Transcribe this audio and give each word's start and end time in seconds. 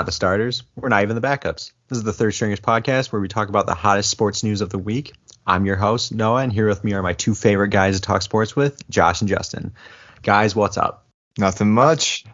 Not 0.00 0.06
the 0.06 0.12
starters. 0.12 0.62
We're 0.76 0.88
not 0.88 1.02
even 1.02 1.14
the 1.14 1.20
backups. 1.20 1.72
This 1.88 1.98
is 1.98 2.04
the 2.04 2.14
Third 2.14 2.30
Stringers 2.32 2.58
podcast 2.60 3.12
where 3.12 3.20
we 3.20 3.28
talk 3.28 3.50
about 3.50 3.66
the 3.66 3.74
hottest 3.74 4.08
sports 4.08 4.42
news 4.42 4.62
of 4.62 4.70
the 4.70 4.78
week. 4.78 5.12
I'm 5.46 5.66
your 5.66 5.76
host, 5.76 6.10
Noah, 6.10 6.40
and 6.40 6.50
here 6.50 6.66
with 6.66 6.82
me 6.82 6.94
are 6.94 7.02
my 7.02 7.12
two 7.12 7.34
favorite 7.34 7.68
guys 7.68 7.96
to 7.96 8.00
talk 8.00 8.22
sports 8.22 8.56
with, 8.56 8.88
Josh 8.88 9.20
and 9.20 9.28
Justin. 9.28 9.74
Guys, 10.22 10.56
what's 10.56 10.78
up? 10.78 11.04
Nothing 11.36 11.72
much. 11.74 12.24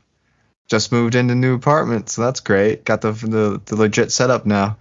Just 0.69 0.93
moved 0.93 1.16
into 1.16 1.34
new 1.34 1.55
apartment, 1.57 2.09
so 2.09 2.23
that's 2.23 2.38
great. 2.38 2.84
Got 2.84 3.01
the 3.01 3.10
the, 3.10 3.60
the 3.65 3.74
legit 3.74 4.12
setup 4.12 4.46
now. 4.46 4.77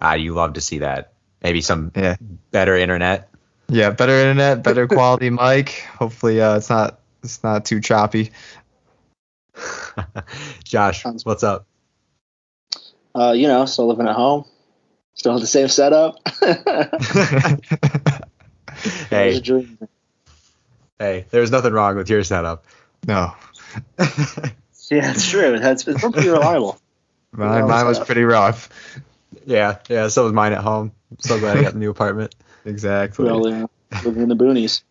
Ah, 0.00 0.14
you 0.14 0.32
love 0.32 0.54
to 0.54 0.62
see 0.62 0.78
that. 0.78 1.12
Maybe 1.42 1.60
some 1.60 1.92
Yeah. 1.94 2.16
better 2.52 2.74
internet. 2.74 3.28
Yeah, 3.68 3.90
better 3.90 4.12
internet, 4.18 4.62
better 4.62 4.88
quality 4.88 5.28
mic. 5.42 5.84
Hopefully, 5.98 6.40
uh, 6.40 6.56
it's 6.56 6.70
not 6.70 7.00
it's 7.22 7.44
not 7.44 7.66
too 7.66 7.82
choppy. 7.82 8.30
Josh, 10.64 11.02
Sounds- 11.02 11.26
what's 11.26 11.42
up? 11.42 11.66
Uh, 13.14 13.32
you 13.32 13.46
know, 13.48 13.64
still 13.66 13.86
living 13.88 14.08
at 14.08 14.14
home. 14.16 14.44
Still 15.14 15.32
have 15.32 15.40
the 15.40 15.46
same 15.46 15.68
setup. 15.68 16.16
It 18.84 18.84
was 18.84 19.06
a 19.06 19.08
Hey, 19.10 19.40
dream. 19.40 19.78
hey, 20.98 21.26
there's 21.30 21.50
nothing 21.50 21.72
wrong 21.72 21.96
with 21.96 22.08
your 22.10 22.24
setup. 22.24 22.64
no, 23.06 23.32
Yeah, 23.98 25.10
it's 25.12 25.28
true. 25.30 25.54
It's, 25.54 25.86
it's 25.86 26.00
pretty 26.00 26.28
reliable. 26.30 26.78
mine, 27.32 27.68
mine 27.68 27.86
was 27.86 28.00
pretty 28.00 28.24
rough. 28.24 28.68
yeah, 29.46 29.78
yeah, 29.88 30.08
so 30.08 30.24
was 30.24 30.32
mine 30.32 30.52
at 30.52 30.62
home. 30.62 30.92
I'm 31.10 31.18
so 31.20 31.38
glad 31.38 31.58
I 31.58 31.62
got 31.62 31.72
the 31.74 31.78
new 31.78 31.90
apartment. 31.90 32.34
Exactly. 32.64 33.26
Really, 33.26 33.52
uh, 33.52 33.66
living 34.04 34.22
in 34.22 34.28
the 34.28 34.36
boonies. 34.36 34.82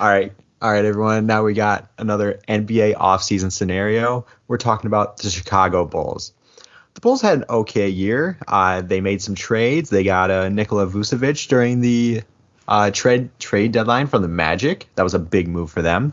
All 0.00 0.08
right. 0.08 0.32
All 0.62 0.70
right, 0.70 0.84
everyone. 0.84 1.24
Now 1.24 1.42
we 1.42 1.54
got 1.54 1.90
another 1.96 2.38
NBA 2.46 2.94
offseason 2.94 3.50
scenario. 3.50 4.26
We're 4.46 4.58
talking 4.58 4.88
about 4.88 5.16
the 5.16 5.30
Chicago 5.30 5.86
Bulls. 5.86 6.34
The 6.92 7.00
Bulls 7.00 7.22
had 7.22 7.38
an 7.38 7.44
okay 7.48 7.88
year. 7.88 8.38
Uh, 8.46 8.82
they 8.82 9.00
made 9.00 9.22
some 9.22 9.34
trades. 9.34 9.88
They 9.88 10.04
got 10.04 10.30
uh, 10.30 10.50
Nikola 10.50 10.86
Vucevic 10.86 11.48
during 11.48 11.80
the 11.80 12.24
uh, 12.68 12.90
trade 12.90 13.30
trade 13.38 13.72
deadline 13.72 14.06
from 14.06 14.20
the 14.20 14.28
Magic. 14.28 14.86
That 14.96 15.02
was 15.02 15.14
a 15.14 15.18
big 15.18 15.48
move 15.48 15.70
for 15.70 15.80
them. 15.80 16.12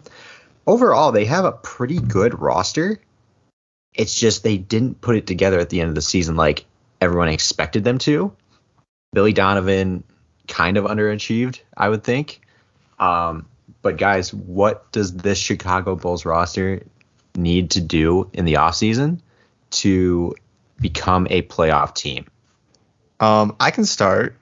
Overall, 0.65 1.11
they 1.11 1.25
have 1.25 1.43
a 1.43 1.51
pretty 1.51 1.99
good 1.99 2.39
roster. 2.39 3.01
It's 3.93 4.17
just 4.17 4.43
they 4.45 4.57
didn't 4.57 5.01
put 5.01 5.17
it 5.17 5.27
together 5.27 5.59
at 5.59 5.69
the 5.69 5.81
end 5.81 5.89
of 5.89 5.95
the 5.95 6.01
season 6.01 6.37
like 6.37 6.63
everyone 7.01 7.27
expected 7.27 7.83
them 7.83 7.97
to. 7.97 8.31
Billy 9.11 9.33
Donovan 9.33 10.05
kind 10.47 10.77
of 10.77 10.85
underachieved, 10.85 11.59
I 11.75 11.89
would 11.89 12.05
think. 12.05 12.39
Um, 12.97 13.45
but 13.81 13.97
guys, 13.97 14.33
what 14.33 14.91
does 14.91 15.13
this 15.13 15.37
Chicago 15.37 15.95
Bulls 15.95 16.25
roster 16.25 16.83
need 17.35 17.71
to 17.71 17.81
do 17.81 18.29
in 18.33 18.45
the 18.45 18.55
offseason 18.55 19.19
to 19.69 20.35
become 20.79 21.27
a 21.29 21.41
playoff 21.41 21.95
team? 21.95 22.25
Um, 23.19 23.55
I 23.59 23.71
can 23.71 23.85
start. 23.85 24.35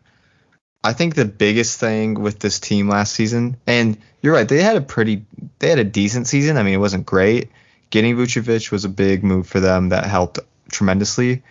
I 0.83 0.93
think 0.93 1.15
the 1.15 1.25
biggest 1.25 1.79
thing 1.79 2.15
with 2.15 2.39
this 2.39 2.59
team 2.59 2.87
last 2.87 3.13
season, 3.13 3.57
and 3.65 3.97
you're 4.21 4.33
right, 4.33 4.47
they 4.47 4.61
had 4.61 4.75
a 4.75 4.81
pretty, 4.81 5.25
they 5.59 5.69
had 5.69 5.79
a 5.79 5.83
decent 5.83 6.27
season. 6.27 6.57
I 6.57 6.63
mean, 6.63 6.73
it 6.73 6.79
wasn't 6.79 7.05
great. 7.05 7.49
Getting 7.89 8.15
Vucevic 8.15 8.71
was 8.71 8.85
a 8.85 8.89
big 8.89 9.23
move 9.23 9.47
for 9.47 9.59
them 9.59 9.89
that 9.89 10.05
helped 10.05 10.39
tremendously. 10.69 11.43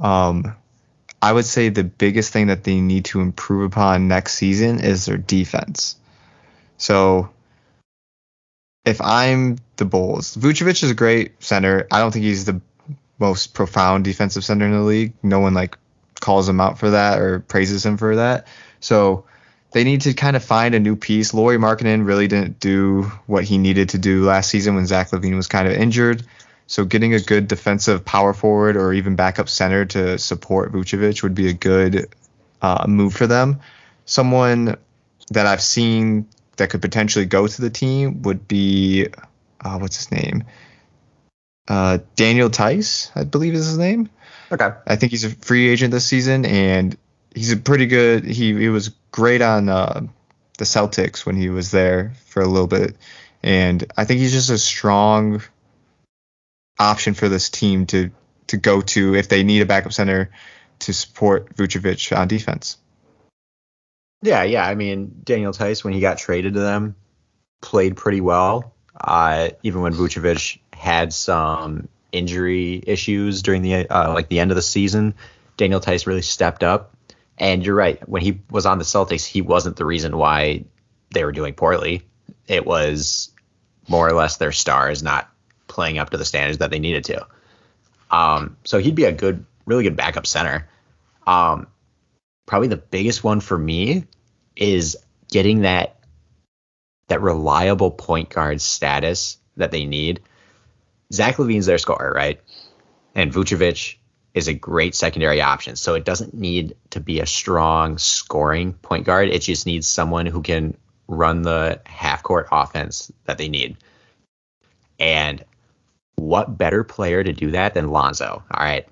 Um, 0.00 0.56
I 1.20 1.32
would 1.32 1.44
say 1.44 1.68
the 1.68 1.84
biggest 1.84 2.32
thing 2.32 2.48
that 2.48 2.64
they 2.64 2.80
need 2.80 3.04
to 3.06 3.20
improve 3.20 3.72
upon 3.72 4.08
next 4.08 4.34
season 4.34 4.80
is 4.80 5.06
their 5.06 5.18
defense. 5.18 5.96
So 6.82 7.30
if 8.84 9.00
I'm 9.00 9.58
the 9.76 9.84
Bulls, 9.84 10.36
Vucevic 10.36 10.82
is 10.82 10.90
a 10.90 10.96
great 10.96 11.40
center. 11.40 11.86
I 11.92 12.00
don't 12.00 12.10
think 12.10 12.24
he's 12.24 12.44
the 12.44 12.60
most 13.20 13.54
profound 13.54 14.02
defensive 14.02 14.44
center 14.44 14.66
in 14.66 14.72
the 14.72 14.80
league. 14.80 15.12
No 15.22 15.38
one 15.38 15.54
like 15.54 15.78
calls 16.18 16.48
him 16.48 16.60
out 16.60 16.80
for 16.80 16.90
that 16.90 17.20
or 17.20 17.38
praises 17.38 17.86
him 17.86 17.98
for 17.98 18.16
that. 18.16 18.48
So 18.80 19.26
they 19.70 19.84
need 19.84 20.00
to 20.00 20.12
kind 20.12 20.34
of 20.34 20.42
find 20.42 20.74
a 20.74 20.80
new 20.80 20.96
piece. 20.96 21.32
Lauri 21.32 21.56
Markkanen 21.56 22.04
really 22.04 22.26
didn't 22.26 22.58
do 22.58 23.02
what 23.26 23.44
he 23.44 23.58
needed 23.58 23.90
to 23.90 23.98
do 23.98 24.24
last 24.24 24.50
season 24.50 24.74
when 24.74 24.86
Zach 24.86 25.10
LaVine 25.10 25.36
was 25.36 25.46
kind 25.46 25.68
of 25.68 25.74
injured. 25.74 26.26
So 26.66 26.84
getting 26.84 27.14
a 27.14 27.20
good 27.20 27.46
defensive 27.46 28.04
power 28.04 28.34
forward 28.34 28.76
or 28.76 28.92
even 28.92 29.14
backup 29.14 29.48
center 29.48 29.84
to 29.84 30.18
support 30.18 30.72
Vucevic 30.72 31.22
would 31.22 31.36
be 31.36 31.48
a 31.48 31.52
good 31.52 32.12
uh, 32.60 32.86
move 32.88 33.14
for 33.14 33.28
them. 33.28 33.60
Someone 34.04 34.76
that 35.30 35.46
I've 35.46 35.62
seen 35.62 36.26
that 36.62 36.70
could 36.70 36.80
potentially 36.80 37.24
go 37.24 37.48
to 37.48 37.60
the 37.60 37.70
team 37.70 38.22
would 38.22 38.46
be 38.46 39.08
uh, 39.60 39.78
what's 39.78 39.96
his 39.96 40.12
name? 40.12 40.44
Uh, 41.66 41.98
Daniel 42.14 42.50
Theis, 42.50 43.10
I 43.16 43.24
believe 43.24 43.54
is 43.54 43.66
his 43.66 43.78
name. 43.78 44.08
Okay. 44.52 44.70
I 44.86 44.94
think 44.94 45.10
he's 45.10 45.24
a 45.24 45.30
free 45.30 45.68
agent 45.68 45.90
this 45.90 46.06
season, 46.06 46.44
and 46.44 46.96
he's 47.34 47.50
a 47.50 47.56
pretty 47.56 47.86
good. 47.86 48.24
He 48.24 48.56
he 48.56 48.68
was 48.68 48.90
great 49.10 49.42
on 49.42 49.68
uh, 49.68 50.06
the 50.56 50.64
Celtics 50.64 51.26
when 51.26 51.34
he 51.34 51.48
was 51.48 51.72
there 51.72 52.12
for 52.26 52.42
a 52.42 52.46
little 52.46 52.68
bit, 52.68 52.96
and 53.42 53.84
I 53.96 54.04
think 54.04 54.20
he's 54.20 54.32
just 54.32 54.50
a 54.50 54.58
strong 54.58 55.42
option 56.78 57.14
for 57.14 57.28
this 57.28 57.50
team 57.50 57.86
to 57.86 58.12
to 58.48 58.56
go 58.56 58.82
to 58.82 59.16
if 59.16 59.28
they 59.28 59.42
need 59.42 59.62
a 59.62 59.66
backup 59.66 59.92
center 59.92 60.30
to 60.80 60.92
support 60.92 61.56
Vucevic 61.56 62.16
on 62.16 62.28
defense. 62.28 62.76
Yeah, 64.22 64.44
yeah. 64.44 64.66
I 64.66 64.74
mean, 64.74 65.20
Daniel 65.24 65.52
Theis, 65.52 65.82
when 65.84 65.92
he 65.92 66.00
got 66.00 66.18
traded 66.18 66.54
to 66.54 66.60
them, 66.60 66.94
played 67.60 67.96
pretty 67.96 68.20
well. 68.20 68.74
Uh, 68.98 69.50
even 69.62 69.82
when 69.82 69.92
Vucevic 69.92 70.58
had 70.72 71.12
some 71.12 71.88
injury 72.12 72.82
issues 72.86 73.42
during 73.42 73.62
the 73.62 73.88
uh, 73.88 74.12
like 74.12 74.28
the 74.28 74.38
end 74.38 74.50
of 74.50 74.54
the 74.54 74.62
season, 74.62 75.14
Daniel 75.56 75.80
Theis 75.80 76.06
really 76.06 76.22
stepped 76.22 76.62
up. 76.62 76.96
And 77.38 77.64
you're 77.64 77.74
right. 77.74 78.06
When 78.08 78.22
he 78.22 78.40
was 78.50 78.66
on 78.66 78.78
the 78.78 78.84
Celtics, 78.84 79.24
he 79.24 79.42
wasn't 79.42 79.76
the 79.76 79.84
reason 79.84 80.16
why 80.16 80.64
they 81.12 81.24
were 81.24 81.32
doing 81.32 81.54
poorly. 81.54 82.02
It 82.46 82.64
was 82.64 83.30
more 83.88 84.06
or 84.06 84.12
less 84.12 84.36
their 84.36 84.52
stars 84.52 85.02
not 85.02 85.28
playing 85.66 85.98
up 85.98 86.10
to 86.10 86.16
the 86.16 86.24
standards 86.24 86.58
that 86.58 86.70
they 86.70 86.78
needed 86.78 87.04
to. 87.04 87.26
Um, 88.10 88.56
so 88.64 88.78
he'd 88.78 88.94
be 88.94 89.04
a 89.04 89.12
good, 89.12 89.44
really 89.66 89.82
good 89.82 89.96
backup 89.96 90.26
center. 90.26 90.68
Um, 91.26 91.66
probably 92.46 92.68
the 92.68 92.76
biggest 92.76 93.24
one 93.24 93.40
for 93.40 93.56
me 93.56 94.06
is 94.56 94.96
getting 95.30 95.62
that 95.62 95.98
that 97.08 97.20
reliable 97.20 97.90
point 97.90 98.30
guard 98.30 98.60
status 98.60 99.38
that 99.56 99.70
they 99.70 99.84
need. 99.84 100.20
Zach 101.12 101.36
LaVine's 101.36 101.66
their 101.66 101.78
scorer, 101.78 102.12
right? 102.14 102.40
And 103.14 103.32
Vucevic 103.32 103.96
is 104.34 104.48
a 104.48 104.54
great 104.54 104.94
secondary 104.94 105.42
option. 105.42 105.76
So 105.76 105.94
it 105.94 106.04
doesn't 106.04 106.32
need 106.32 106.74
to 106.90 107.00
be 107.00 107.20
a 107.20 107.26
strong 107.26 107.98
scoring 107.98 108.72
point 108.72 109.04
guard. 109.04 109.28
It 109.28 109.40
just 109.40 109.66
needs 109.66 109.86
someone 109.86 110.26
who 110.26 110.42
can 110.42 110.76
run 111.06 111.42
the 111.42 111.80
half 111.84 112.22
court 112.22 112.48
offense 112.50 113.12
that 113.24 113.36
they 113.36 113.48
need. 113.48 113.76
And 114.98 115.44
what 116.16 116.56
better 116.56 116.84
player 116.84 117.22
to 117.22 117.32
do 117.32 117.50
that 117.50 117.74
than 117.74 117.90
Lonzo? 117.90 118.42
All 118.50 118.64
right. 118.64 118.86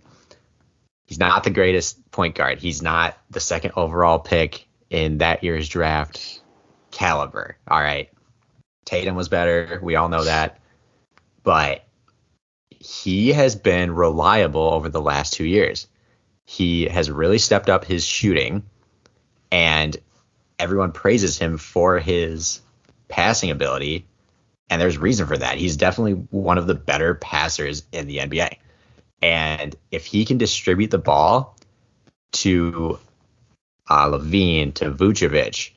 He's 1.11 1.19
not 1.19 1.43
the 1.43 1.51
greatest 1.51 2.09
point 2.13 2.37
guard. 2.37 2.61
He's 2.61 2.83
not 2.83 3.19
the 3.31 3.41
second 3.41 3.73
overall 3.75 4.21
pick 4.21 4.69
in 4.91 5.19
that 5.19 5.43
year's 5.43 5.69
draft 5.69 6.41
caliber. 6.93 7.57
All 7.67 7.81
right. 7.81 8.09
Tatum 8.85 9.17
was 9.17 9.29
better. 9.29 9.81
We 9.83 9.97
all 9.97 10.09
know 10.09 10.23
that. 10.23 10.61
But 11.43 11.85
he 12.69 13.33
has 13.33 13.57
been 13.57 13.91
reliable 13.91 14.73
over 14.73 14.89
the 14.89 15.01
last 15.01 15.33
two 15.33 15.45
years. 15.45 15.89
He 16.45 16.85
has 16.85 17.11
really 17.11 17.39
stepped 17.39 17.69
up 17.69 17.85
his 17.85 18.07
shooting, 18.07 18.63
and 19.51 19.97
everyone 20.61 20.93
praises 20.93 21.37
him 21.37 21.59
for 21.59 21.99
his 21.99 22.61
passing 23.09 23.51
ability. 23.51 24.07
And 24.69 24.81
there's 24.81 24.97
reason 24.97 25.27
for 25.27 25.37
that. 25.37 25.59
He's 25.59 25.77
definitely 25.77 26.25
one 26.31 26.57
of 26.57 26.69
the 26.69 26.77
better 26.77 27.15
passers 27.15 27.83
in 27.91 28.07
the 28.07 28.19
NBA. 28.19 28.59
And 29.23 29.77
if 29.91 30.07
he 30.07 30.25
can 30.25 30.39
distribute 30.39 30.91
the 30.91 30.99
ball 30.99 31.57
to 32.33 32.99
uh, 33.89 34.09
LaVine, 34.09 34.75
to 34.75 34.91
Vucevic, 34.91 35.71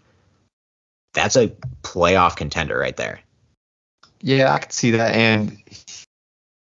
that's 1.14 1.36
a 1.36 1.50
playoff 1.82 2.36
contender 2.36 2.78
right 2.78 2.96
there. 2.96 3.20
Yeah, 4.22 4.54
I 4.54 4.60
can 4.60 4.72
see 4.72 4.92
that, 4.92 5.16
and 5.16 5.62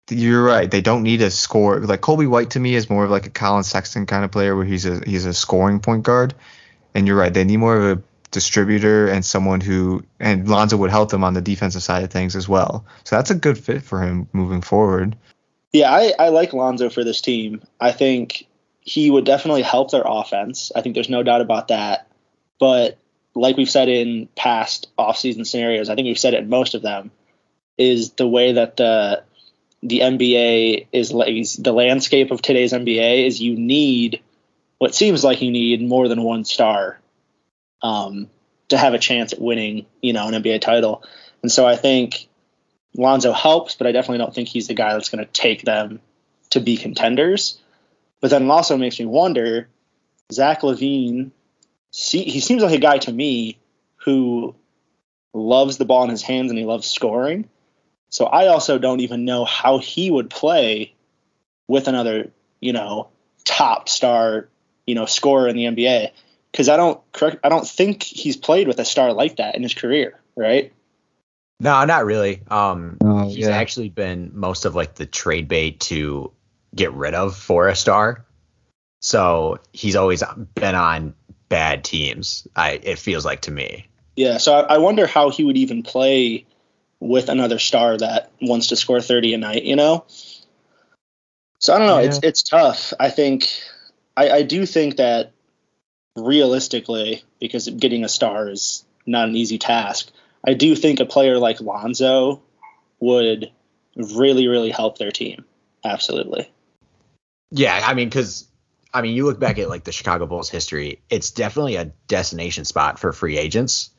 you're 0.08 0.44
right. 0.44 0.70
They 0.70 0.80
don't 0.80 1.02
need 1.02 1.22
a 1.22 1.30
score. 1.30 1.80
Like 1.80 2.00
Coby 2.00 2.28
White 2.28 2.50
to 2.50 2.60
me 2.60 2.74
is 2.74 2.88
more 2.88 3.04
of 3.04 3.10
like 3.10 3.26
a 3.26 3.30
Collin 3.30 3.64
Sexton 3.64 4.06
kind 4.06 4.24
of 4.24 4.30
player, 4.30 4.54
where 4.54 4.64
he's 4.64 4.86
a 4.86 5.00
he's 5.04 5.26
a 5.26 5.34
scoring 5.34 5.80
point 5.80 6.04
guard. 6.04 6.34
And 6.94 7.06
you're 7.06 7.16
right. 7.16 7.32
They 7.32 7.44
need 7.44 7.58
more 7.58 7.76
of 7.76 7.98
a 7.98 8.02
distributor 8.30 9.08
and 9.08 9.24
someone 9.24 9.60
who 9.60 10.04
and 10.18 10.48
Lonzo 10.48 10.76
would 10.76 10.90
help 10.90 11.10
them 11.10 11.24
on 11.24 11.34
the 11.34 11.40
defensive 11.40 11.82
side 11.82 12.04
of 12.04 12.10
things 12.10 12.36
as 12.36 12.48
well. 12.48 12.84
So 13.04 13.16
that's 13.16 13.30
a 13.30 13.34
good 13.34 13.58
fit 13.58 13.82
for 13.82 14.00
him 14.00 14.28
moving 14.32 14.60
forward. 14.60 15.16
Yeah, 15.72 15.92
I, 15.92 16.12
I 16.18 16.28
like 16.30 16.52
Lonzo 16.52 16.90
for 16.90 17.04
this 17.04 17.20
team. 17.20 17.62
I 17.80 17.92
think 17.92 18.46
he 18.80 19.10
would 19.10 19.24
definitely 19.24 19.62
help 19.62 19.90
their 19.90 20.02
offense. 20.04 20.72
I 20.74 20.80
think 20.80 20.94
there's 20.94 21.08
no 21.08 21.22
doubt 21.22 21.40
about 21.40 21.68
that. 21.68 22.08
But 22.58 22.98
like 23.34 23.56
we've 23.56 23.70
said 23.70 23.88
in 23.88 24.28
past 24.36 24.88
offseason 24.98 25.46
scenarios, 25.46 25.88
I 25.88 25.94
think 25.94 26.06
we've 26.06 26.18
said 26.18 26.34
it 26.34 26.42
in 26.42 26.48
most 26.48 26.74
of 26.74 26.82
them, 26.82 27.10
is 27.78 28.10
the 28.12 28.28
way 28.28 28.52
that 28.52 28.76
the 28.76 29.22
the 29.82 30.00
NBA 30.00 30.88
is 30.92 31.10
the 31.56 31.72
landscape 31.72 32.30
of 32.30 32.42
today's 32.42 32.72
NBA 32.72 33.26
is 33.26 33.40
you 33.40 33.56
need 33.56 34.20
what 34.78 34.94
seems 34.94 35.24
like 35.24 35.40
you 35.40 35.50
need 35.50 35.80
more 35.82 36.08
than 36.08 36.22
one 36.22 36.44
star 36.44 37.00
um, 37.82 38.28
to 38.68 38.76
have 38.76 38.94
a 38.94 38.98
chance 38.98 39.32
at 39.32 39.40
winning, 39.40 39.86
you 40.02 40.12
know, 40.12 40.28
an 40.28 40.34
NBA 40.34 40.60
title. 40.60 41.02
And 41.42 41.50
so 41.50 41.66
I 41.66 41.76
think 41.76 42.28
Lonzo 42.96 43.32
helps, 43.32 43.74
but 43.76 43.86
I 43.86 43.92
definitely 43.92 44.18
don't 44.18 44.34
think 44.34 44.48
he's 44.48 44.68
the 44.68 44.74
guy 44.74 44.92
that's 44.92 45.08
going 45.08 45.24
to 45.24 45.32
take 45.32 45.62
them 45.62 46.00
to 46.50 46.60
be 46.60 46.76
contenders. 46.76 47.60
But 48.20 48.30
then 48.30 48.44
it 48.44 48.50
also 48.50 48.76
makes 48.76 48.98
me 48.98 49.06
wonder, 49.06 49.68
Zach 50.32 50.60
LaVine, 50.60 51.30
see, 51.90 52.24
he 52.24 52.40
seems 52.40 52.62
like 52.62 52.74
a 52.74 52.78
guy 52.78 52.98
to 52.98 53.12
me 53.12 53.58
who 53.96 54.54
loves 55.32 55.78
the 55.78 55.84
ball 55.84 56.04
in 56.04 56.10
his 56.10 56.22
hands 56.22 56.50
and 56.50 56.58
he 56.58 56.64
loves 56.64 56.86
scoring. 56.86 57.48
So 58.10 58.26
I 58.26 58.48
also 58.48 58.78
don't 58.78 59.00
even 59.00 59.24
know 59.24 59.44
how 59.44 59.78
he 59.78 60.10
would 60.10 60.30
play 60.30 60.94
with 61.68 61.86
another, 61.86 62.30
you 62.60 62.72
know, 62.72 63.08
top 63.44 63.88
star, 63.88 64.48
you 64.86 64.96
know, 64.96 65.06
scorer 65.06 65.48
in 65.48 65.56
the 65.56 65.64
NBA 65.64 66.10
because 66.50 66.68
I 66.68 66.76
don't 66.76 67.00
correct 67.12 67.38
I 67.44 67.48
don't 67.48 67.66
think 67.66 68.02
he's 68.02 68.36
played 68.36 68.66
with 68.66 68.80
a 68.80 68.84
star 68.84 69.12
like 69.12 69.36
that 69.36 69.54
in 69.54 69.62
his 69.62 69.74
career, 69.74 70.20
right? 70.36 70.72
No, 71.60 71.84
not 71.84 72.06
really. 72.06 72.42
Um, 72.48 72.96
Oh, 73.02 73.28
he's 73.28 73.46
yeah. 73.46 73.50
actually 73.50 73.90
been 73.90 74.30
most 74.34 74.64
of 74.64 74.74
like 74.74 74.94
the 74.94 75.06
trade 75.06 75.46
bait 75.46 75.78
to 75.80 76.32
get 76.74 76.92
rid 76.94 77.14
of 77.14 77.36
for 77.36 77.68
a 77.68 77.76
star. 77.76 78.24
So 79.02 79.58
he's 79.72 79.96
always 79.96 80.22
been 80.54 80.74
on 80.74 81.14
bad 81.48 81.84
teams. 81.84 82.48
I 82.56 82.72
it 82.82 82.98
feels 82.98 83.24
like 83.24 83.42
to 83.42 83.50
me. 83.50 83.86
Yeah, 84.16 84.38
so 84.38 84.54
I, 84.54 84.74
I 84.74 84.78
wonder 84.78 85.06
how 85.06 85.30
he 85.30 85.44
would 85.44 85.56
even 85.56 85.82
play 85.82 86.46
with 86.98 87.28
another 87.28 87.58
star 87.58 87.96
that 87.96 88.30
wants 88.40 88.68
to 88.68 88.76
score 88.76 89.00
30 89.00 89.34
a 89.34 89.38
night, 89.38 89.64
you 89.64 89.76
know? 89.76 90.04
So 91.58 91.74
I 91.74 91.78
don't 91.78 91.86
know, 91.86 91.98
it's 91.98 92.20
it's 92.22 92.42
tough. 92.42 92.94
I 92.98 93.10
think 93.10 93.50
I, 94.16 94.30
I 94.30 94.42
do 94.42 94.64
think 94.64 94.96
that 94.96 95.32
realistically, 96.16 97.22
because 97.38 97.68
getting 97.68 98.04
a 98.04 98.08
star 98.08 98.48
is 98.48 98.84
not 99.06 99.28
an 99.28 99.36
easy 99.36 99.58
task, 99.58 100.10
I 100.44 100.54
do 100.54 100.74
think 100.74 101.00
a 101.00 101.06
player 101.06 101.38
like 101.38 101.60
Lonzo 101.60 102.42
would 102.98 103.50
really, 103.96 104.48
really 104.48 104.70
help 104.70 104.98
their 104.98 105.10
team. 105.10 105.44
Absolutely. 105.84 106.50
Yeah, 107.50 107.80
I 107.84 107.94
mean, 107.94 108.08
because 108.08 108.46
I 108.92 109.02
mean, 109.02 109.14
you 109.14 109.24
look 109.24 109.38
back 109.38 109.58
at 109.58 109.68
like 109.68 109.84
the 109.84 109.92
Chicago 109.92 110.26
Bulls 110.26 110.50
history, 110.50 111.02
it's 111.10 111.30
definitely 111.30 111.76
a 111.76 111.92
destination 112.06 112.64
spot 112.64 112.98
for 112.98 113.12
free 113.12 113.38
agents, 113.38 113.90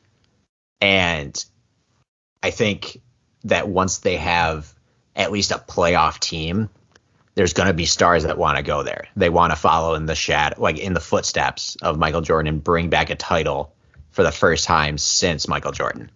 and 0.80 1.44
I 2.42 2.50
think 2.50 3.00
that 3.44 3.68
once 3.68 3.98
they 3.98 4.16
have 4.16 4.72
at 5.14 5.32
least 5.32 5.50
a 5.50 5.58
playoff 5.58 6.18
team, 6.18 6.70
there's 7.34 7.52
going 7.52 7.68
to 7.68 7.74
be 7.74 7.86
stars 7.86 8.24
that 8.24 8.38
want 8.38 8.56
to 8.56 8.62
go 8.62 8.82
there. 8.82 9.06
They 9.16 9.30
want 9.30 9.52
to 9.52 9.56
follow 9.56 9.94
in 9.94 10.06
the 10.06 10.14
shadow, 10.14 10.60
like 10.60 10.78
in 10.78 10.94
the 10.94 11.00
footsteps 11.00 11.76
of 11.76 11.98
Michael 11.98 12.20
Jordan, 12.20 12.52
and 12.52 12.64
bring 12.64 12.88
back 12.90 13.10
a 13.10 13.16
title 13.16 13.74
for 14.10 14.22
the 14.22 14.32
first 14.32 14.64
time 14.64 14.98
since 14.98 15.48
Michael 15.48 15.72
Jordan. 15.72 16.10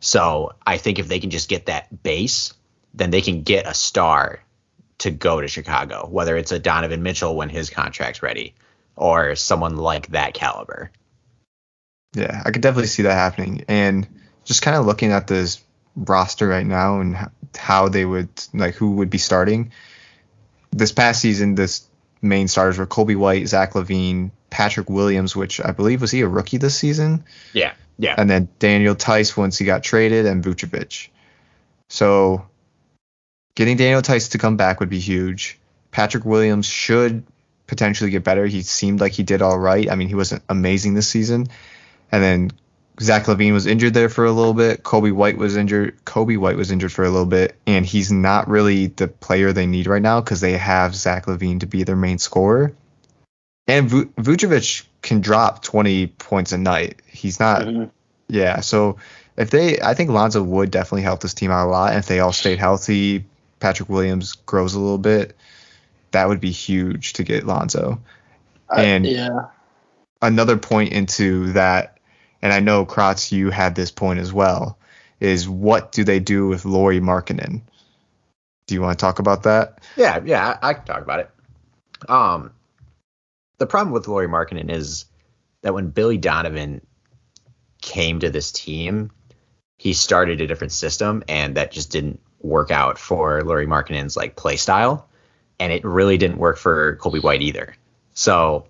So 0.00 0.52
I 0.66 0.76
think 0.78 0.98
if 0.98 1.08
they 1.08 1.20
can 1.20 1.30
just 1.30 1.48
get 1.48 1.66
that 1.66 2.02
base, 2.02 2.52
then 2.94 3.10
they 3.10 3.20
can 3.20 3.42
get 3.42 3.66
a 3.66 3.74
star 3.74 4.40
to 4.98 5.10
go 5.10 5.40
to 5.40 5.48
Chicago, 5.48 6.06
whether 6.10 6.36
it's 6.36 6.52
a 6.52 6.58
Donovan 6.58 7.02
Mitchell 7.02 7.36
when 7.36 7.48
his 7.48 7.70
contract's 7.70 8.22
ready 8.22 8.54
or 8.94 9.36
someone 9.36 9.76
like 9.76 10.08
that 10.08 10.34
caliber. 10.34 10.90
Yeah, 12.14 12.42
I 12.44 12.50
could 12.50 12.62
definitely 12.62 12.88
see 12.88 13.02
that 13.02 13.12
happening. 13.12 13.64
And 13.68 14.06
just 14.44 14.62
kind 14.62 14.76
of 14.76 14.86
looking 14.86 15.12
at 15.12 15.26
this 15.26 15.62
roster 15.96 16.46
right 16.46 16.66
now 16.66 17.00
and 17.00 17.30
how 17.56 17.88
they 17.88 18.04
would 18.04 18.28
like 18.54 18.74
who 18.74 18.92
would 18.92 19.10
be 19.10 19.18
starting. 19.18 19.72
This 20.70 20.92
past 20.92 21.20
season, 21.20 21.54
this 21.54 21.86
main 22.22 22.48
starters 22.48 22.78
were 22.78 22.86
Coby 22.86 23.16
White, 23.16 23.48
Zach 23.48 23.72
LaVine, 23.72 24.30
Patrick 24.50 24.88
Williams, 24.88 25.36
which 25.36 25.60
I 25.60 25.72
believe 25.72 26.00
was 26.00 26.10
he 26.10 26.22
a 26.22 26.28
rookie 26.28 26.58
this 26.58 26.76
season, 26.76 27.24
Yeah, 27.52 27.72
yeah, 27.98 28.14
and 28.16 28.28
then 28.28 28.48
Daniel 28.58 28.94
Theis 28.94 29.36
once 29.36 29.58
he 29.58 29.64
got 29.64 29.82
traded, 29.82 30.26
and 30.26 30.42
Vucevic. 30.44 31.08
So 31.88 32.46
getting 33.54 33.76
Daniel 33.76 34.02
Theis 34.02 34.30
to 34.30 34.38
come 34.38 34.56
back 34.56 34.80
would 34.80 34.90
be 34.90 35.00
huge. 35.00 35.58
Patrick 35.90 36.24
Williams 36.24 36.66
should 36.66 37.24
potentially 37.66 38.10
get 38.10 38.24
better. 38.24 38.46
He 38.46 38.62
seemed 38.62 39.00
like 39.00 39.12
he 39.12 39.22
did 39.22 39.42
all 39.42 39.58
right. 39.58 39.90
I 39.90 39.94
mean, 39.94 40.08
he 40.08 40.14
wasn't 40.14 40.42
amazing 40.48 40.94
this 40.94 41.08
season. 41.08 41.46
And 42.12 42.22
then 42.22 42.50
Zach 43.00 43.24
LaVine 43.24 43.52
was 43.52 43.66
injured 43.66 43.94
there 43.94 44.08
for 44.08 44.24
a 44.24 44.32
little 44.32 44.54
bit. 44.54 44.82
Coby 44.82 45.12
White 45.12 45.36
was 45.36 45.56
injured. 45.56 46.02
Coby 46.04 46.38
White 46.38 46.56
was 46.56 46.70
injured 46.70 46.92
for 46.92 47.04
a 47.04 47.10
little 47.10 47.26
bit, 47.26 47.56
and 47.66 47.84
he's 47.84 48.10
not 48.10 48.48
really 48.48 48.86
the 48.86 49.08
player 49.08 49.52
they 49.52 49.66
need 49.66 49.86
right 49.86 50.02
now 50.02 50.20
because 50.20 50.40
they 50.40 50.56
have 50.56 50.94
Zach 50.94 51.26
LaVine 51.26 51.60
to 51.60 51.66
be 51.66 51.82
their 51.82 51.96
main 51.96 52.18
scorer. 52.18 52.72
And 53.68 53.88
Vu- 53.90 54.06
Vucevic 54.18 54.84
can 55.02 55.20
drop 55.20 55.62
20 55.62 56.06
points 56.08 56.52
a 56.52 56.58
night. 56.58 57.00
He's 57.06 57.40
not. 57.40 57.62
Mhm. 57.62 57.90
Yeah. 58.28 58.60
So 58.60 58.98
if 59.36 59.50
they, 59.50 59.80
I 59.80 59.94
think 59.94 60.10
Lonzo 60.10 60.42
would 60.42 60.70
definitely 60.70 61.02
help 61.02 61.20
this 61.20 61.34
team 61.34 61.50
out 61.50 61.66
a 61.66 61.70
lot. 61.70 61.90
And 61.90 61.98
if 61.98 62.06
they 62.06 62.20
all 62.20 62.32
stayed 62.32 62.58
healthy, 62.58 63.24
Patrick 63.60 63.88
Williams 63.88 64.34
grows 64.34 64.74
a 64.74 64.80
little 64.80 64.98
bit. 64.98 65.36
That 66.12 66.28
would 66.28 66.40
be 66.40 66.50
huge 66.50 67.14
to 67.14 67.24
get 67.24 67.46
Lonzo. 67.46 68.00
I- 68.70 68.82
And- 68.82 69.06
yeah. 69.06 69.46
another 70.22 70.56
point 70.56 70.92
into 70.92 71.52
that, 71.52 71.98
and 72.42 72.52
I 72.52 72.60
know 72.60 72.86
Kratz, 72.86 73.32
you 73.32 73.50
had 73.50 73.74
this 73.74 73.90
point 73.90 74.18
as 74.18 74.32
well, 74.32 74.78
is 75.20 75.48
what 75.48 75.92
do 75.92 76.04
they 76.04 76.20
do 76.20 76.46
with 76.48 76.64
Lauri 76.64 77.00
Markkanen? 77.00 77.62
Do 78.66 78.74
you 78.74 78.80
want 78.82 78.98
to 78.98 79.02
talk 79.02 79.18
about 79.18 79.44
that? 79.44 79.78
yeah, 79.96 80.20
yeah. 80.24 80.58
I, 80.62 80.70
I 80.70 80.74
can 80.74 80.84
talk 80.84 81.02
about 81.02 81.20
it. 81.20 81.30
Um, 82.08 82.50
the 83.58 83.66
problem 83.66 83.92
with 83.92 84.08
Lauri 84.08 84.28
Markkanen 84.28 84.70
is 84.70 85.06
that 85.62 85.74
when 85.74 85.90
Billy 85.90 86.18
Donovan 86.18 86.86
came 87.80 88.20
to 88.20 88.30
this 88.30 88.52
team, 88.52 89.10
he 89.78 89.92
started 89.92 90.40
a 90.40 90.46
different 90.46 90.72
system, 90.72 91.22
and 91.28 91.56
that 91.56 91.70
just 91.70 91.90
didn't 91.90 92.20
work 92.40 92.70
out 92.70 92.98
for 92.98 93.42
Lauri 93.42 93.66
Markkanen's 93.66 94.16
like 94.16 94.36
play 94.36 94.56
style, 94.56 95.08
and 95.58 95.72
it 95.72 95.84
really 95.84 96.18
didn't 96.18 96.38
work 96.38 96.58
for 96.58 96.96
Coby 96.96 97.22
White 97.22 97.42
either. 97.42 97.74
So 98.14 98.66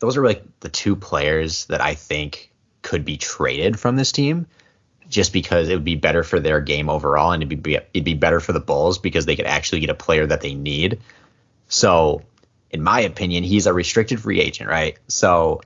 those 0.00 0.16
are 0.16 0.24
like 0.24 0.44
the 0.60 0.68
two 0.68 0.96
players 0.96 1.66
that 1.66 1.80
I 1.80 1.94
think 1.94 2.52
could 2.82 3.04
be 3.04 3.16
traded 3.16 3.78
from 3.78 3.96
this 3.96 4.12
team, 4.12 4.46
just 5.08 5.32
because 5.32 5.68
it 5.68 5.74
would 5.74 5.84
be 5.84 5.96
better 5.96 6.22
for 6.22 6.40
their 6.40 6.60
game 6.60 6.88
overall, 6.88 7.32
and 7.32 7.42
it'd 7.42 7.62
be 7.62 7.76
it'd 7.76 8.04
be 8.04 8.14
better 8.14 8.40
for 8.40 8.52
the 8.52 8.60
Bulls 8.60 8.98
because 8.98 9.26
they 9.26 9.36
could 9.36 9.46
actually 9.46 9.80
get 9.80 9.90
a 9.90 9.94
player 9.94 10.26
that 10.26 10.40
they 10.40 10.54
need. 10.54 11.00
So, 11.68 12.22
in 12.70 12.82
my 12.82 13.00
opinion, 13.00 13.44
he's 13.44 13.66
a 13.66 13.72
restricted 13.72 14.20
free 14.20 14.40
agent, 14.40 14.68
right? 14.68 14.98
So 15.08 15.60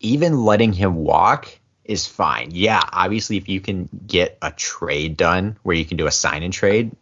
even 0.00 0.44
letting 0.44 0.72
him 0.72 0.96
walk 0.96 1.48
is 1.84 2.06
fine. 2.06 2.50
Yeah, 2.52 2.82
obviously, 2.92 3.36
if 3.36 3.48
you 3.48 3.60
can 3.60 3.88
get 4.06 4.38
a 4.42 4.50
trade 4.50 5.16
done 5.16 5.56
where 5.62 5.76
you 5.76 5.84
can 5.84 5.96
do 5.96 6.06
a 6.06 6.10
sign 6.10 6.42
and 6.42 6.52
trade, 6.52 6.92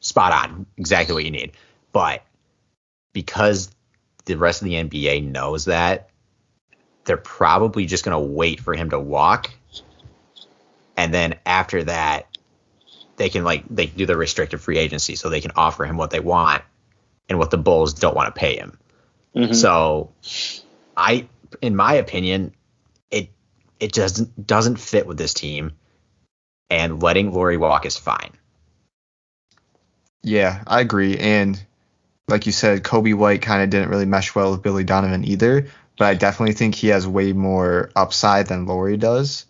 spot 0.00 0.32
on, 0.32 0.66
exactly 0.76 1.14
what 1.14 1.24
you 1.24 1.30
need. 1.30 1.52
But 1.92 2.22
because 3.12 3.70
the 4.26 4.36
rest 4.36 4.60
of 4.60 4.66
the 4.66 4.74
NBA 4.74 5.30
knows 5.30 5.66
that, 5.66 6.10
they're 7.04 7.16
probably 7.16 7.86
just 7.86 8.04
going 8.04 8.12
to 8.12 8.32
wait 8.32 8.60
for 8.60 8.74
him 8.74 8.90
to 8.90 8.98
walk. 8.98 9.50
And 10.96 11.14
then 11.14 11.36
after 11.46 11.84
that, 11.84 12.26
they 13.16 13.30
can 13.30 13.44
like 13.44 13.64
they 13.70 13.86
can 13.86 13.96
do 13.96 14.06
the 14.06 14.16
restricted 14.16 14.60
free 14.60 14.76
agency 14.76 15.14
so 15.16 15.30
they 15.30 15.40
can 15.40 15.52
offer 15.56 15.86
him 15.86 15.96
what 15.96 16.10
they 16.10 16.20
want 16.20 16.62
and 17.28 17.38
what 17.38 17.50
the 17.50 17.58
Bulls 17.58 17.94
don't 17.94 18.14
want 18.14 18.34
to 18.34 18.38
pay 18.38 18.56
him. 18.56 18.78
Mhm. 19.34 19.54
So 19.54 20.12
I 20.96 21.28
in 21.60 21.76
my 21.76 21.94
opinion, 21.94 22.52
it 23.10 23.30
it 23.80 23.92
doesn't 23.92 24.46
doesn't 24.46 24.76
fit 24.76 25.06
with 25.06 25.18
this 25.18 25.34
team 25.34 25.72
and 26.70 27.02
letting 27.02 27.32
Lauri 27.32 27.56
walk 27.56 27.86
is 27.86 27.96
fine. 27.96 28.32
Yeah, 30.22 30.62
I 30.66 30.80
agree. 30.80 31.16
And 31.18 31.60
like 32.28 32.46
you 32.46 32.52
said, 32.52 32.82
Coby 32.82 33.14
White 33.14 33.42
kind 33.42 33.62
of 33.62 33.70
didn't 33.70 33.90
really 33.90 34.06
mesh 34.06 34.34
well 34.34 34.50
with 34.50 34.62
Billy 34.62 34.84
Donovan 34.84 35.24
either. 35.24 35.68
But 35.98 36.06
I 36.06 36.14
definitely 36.14 36.54
think 36.54 36.74
he 36.74 36.88
has 36.88 37.06
way 37.06 37.32
more 37.32 37.90
upside 37.96 38.48
than 38.48 38.66
Lauri 38.66 38.96
does. 38.96 39.46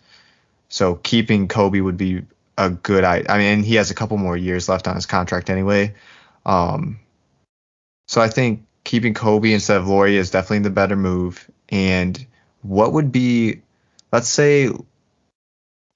So 0.69 0.95
keeping 0.97 1.49
Coby 1.49 1.83
would 1.83 1.97
be 1.97 2.23
a 2.59 2.71
good 2.71 3.05
I 3.05 3.25
I 3.29 3.39
mean 3.39 3.63
he 3.63 3.77
has 3.77 3.91
a 3.91 3.95
couple 3.95 4.17
more 4.17 4.37
years 4.37 4.69
left 4.69 4.89
on 4.89 4.95
his 4.95 5.07
contract 5.07 5.51
anyway. 5.51 5.95
Um 6.45 6.99
so 8.07 8.21
I 8.21 8.29
think 8.29 8.65
keeping 8.85 9.15
Coby 9.15 9.53
instead 9.53 9.77
of 9.79 9.89
Lauri 9.89 10.17
is 10.17 10.31
definitely 10.31 10.61
the 10.61 10.71
better 10.71 10.97
move. 10.97 11.51
And 11.69 12.25
what 12.63 12.93
would 12.93 13.13
be 13.13 13.63
let's 14.13 14.29
say 14.29 14.71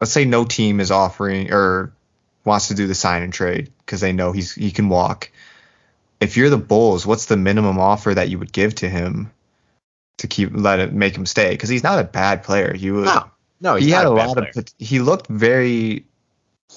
let's 0.00 0.12
say 0.12 0.24
no 0.24 0.44
team 0.44 0.80
is 0.80 0.90
offering 0.90 1.52
or 1.52 1.92
wants 2.44 2.68
to 2.68 2.74
do 2.74 2.86
the 2.86 2.94
sign 2.94 3.22
and 3.22 3.32
trade 3.32 3.70
because 3.78 4.00
they 4.00 4.12
know 4.12 4.32
he's 4.32 4.54
he 4.54 4.70
can 4.70 4.88
walk. 4.88 5.30
If 6.20 6.36
you're 6.36 6.50
the 6.50 6.58
Bulls, 6.58 7.06
what's 7.06 7.26
the 7.26 7.36
minimum 7.36 7.78
offer 7.78 8.12
that 8.14 8.28
you 8.28 8.38
would 8.38 8.52
give 8.52 8.74
to 8.76 8.88
him 8.88 9.30
to 10.18 10.26
keep 10.26 10.50
let 10.52 10.80
it 10.80 10.92
make 10.92 11.16
him 11.16 11.26
stay? 11.26 11.50
Because 11.50 11.68
he's 11.68 11.82
not 11.82 11.98
a 11.98 12.04
bad 12.04 12.42
player. 12.42 12.74
You 12.74 12.94
would, 12.94 13.04
No, 13.06 13.30
no, 13.60 13.76
he 13.76 13.90
had 13.90 14.06
a 14.06 14.14
bad 14.14 14.26
lot 14.26 14.36
player. 14.36 14.52
of 14.56 14.66
he 14.78 14.98
looked 14.98 15.28
very 15.28 16.04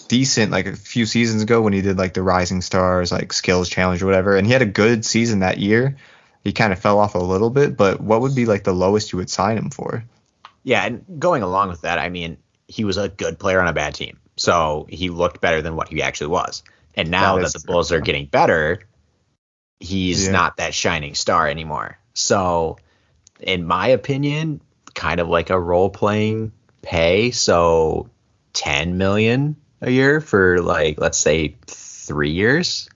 decent 0.07 0.51
like 0.51 0.65
a 0.65 0.75
few 0.75 1.05
seasons 1.05 1.41
ago 1.43 1.62
when 1.62 1.73
he 1.73 1.81
did 1.81 1.97
like 1.97 2.13
the 2.13 2.21
Rising 2.23 2.62
Stars 2.62 3.12
like 3.12 3.33
skills 3.33 3.69
challenge 3.69 4.01
or 4.01 4.05
whatever, 4.05 4.35
and 4.35 4.45
he 4.45 4.53
had 4.53 4.62
a 4.62 4.67
good 4.67 5.05
season 5.05 5.39
that 5.39 5.57
year. 5.57 5.97
He 6.43 6.51
kind 6.51 6.73
of 6.73 6.79
fell 6.79 7.00
off 7.00 7.15
a 7.15 7.19
little 7.19 7.50
bit, 7.50 7.77
but 7.77 8.01
what 8.01 8.21
would 8.21 8.35
be 8.35 8.45
like 8.45 8.63
the 8.63 8.73
lowest 8.73 9.13
you 9.13 9.17
would 9.17 9.29
sign 9.29 9.57
him 9.57 9.69
for? 9.69 10.03
Yeah, 10.63 10.85
and 10.85 11.05
going 11.19 11.41
along 11.41 11.69
with 11.69 11.81
that, 11.81 12.00
I 12.00 12.09
mean, 12.09 12.38
he 12.67 12.83
was 12.83 12.97
a 12.97 13.09
good 13.09 13.39
player 13.39 13.62
on 13.62 13.67
a 13.67 13.73
bad 13.73 13.95
team. 13.95 14.19
So 14.35 14.85
he 14.89 15.09
looked 15.09 15.41
better 15.41 15.62
than 15.62 15.75
what 15.75 15.89
he 15.89 16.01
actually 16.01 16.27
was. 16.27 16.63
And 16.95 17.09
now 17.09 17.38
That 17.38 17.53
that, 17.53 17.62
the 17.62 17.65
Bulls 17.65 17.91
are 17.91 18.01
getting 18.01 18.25
better, 18.25 18.81
he's 19.79 20.25
Yeah. 20.25 20.31
not 20.31 20.57
that 20.57 20.73
shining 20.73 21.15
star 21.15 21.47
anymore. 21.47 21.97
So, 22.13 22.77
in 23.39 23.65
my 23.65 23.88
opinion, 23.88 24.62
kind 24.93 25.19
of 25.19 25.27
like 25.27 25.50
a 25.50 25.59
role 25.59 25.89
playing 25.89 26.51
pay. 26.81 27.31
So, 27.31 28.09
10 28.53 28.97
million 28.97 29.55
a 29.84 29.92
year 29.92 30.22
for 30.22 30.62
like, 30.62 31.00
let's 31.00 31.18
say 31.18 31.56
three 31.68 32.32
years. 32.32 32.90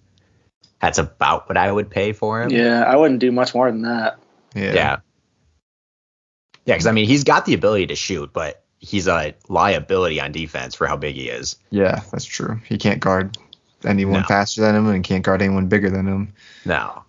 That's 0.82 0.98
about 1.00 1.50
what 1.50 1.58
I 1.58 1.72
would 1.72 1.90
pay 1.90 2.14
for 2.14 2.42
him. 2.42 2.52
Yeah, 2.52 2.84
I 2.84 2.96
wouldn't 2.96 3.20
do 3.20 3.32
much 3.32 3.54
more 3.56 3.70
than 3.72 3.82
that. 3.84 4.20
Yeah. 4.56 4.74
Yeah. 4.74 4.98
Yeah, 6.66 6.74
because 6.76 6.88
I 6.88 6.92
mean, 6.92 7.08
he's 7.08 7.24
got 7.24 7.46
the 7.46 7.54
ability 7.54 7.88
to 7.88 7.96
shoot, 7.96 8.32
but 8.34 8.64
he's 8.80 9.08
a 9.08 9.34
liability 9.48 10.20
on 10.22 10.32
defense 10.32 10.76
for 10.76 10.86
how 10.86 10.98
big 10.98 11.16
he 11.16 11.30
is. 11.30 11.56
Yeah, 11.72 12.02
that's 12.12 12.26
true. 12.26 12.60
He 12.68 12.78
can't 12.78 13.00
guard 13.00 13.38
anyone 13.86 14.22
No. 14.22 14.28
faster 14.28 14.62
than 14.62 14.76
him 14.76 14.88
and 14.88 15.04
can't 15.04 15.24
guard 15.24 15.42
anyone 15.42 15.68
bigger 15.68 15.90
than 15.90 16.08
him. 16.08 16.34
No. 16.66 17.04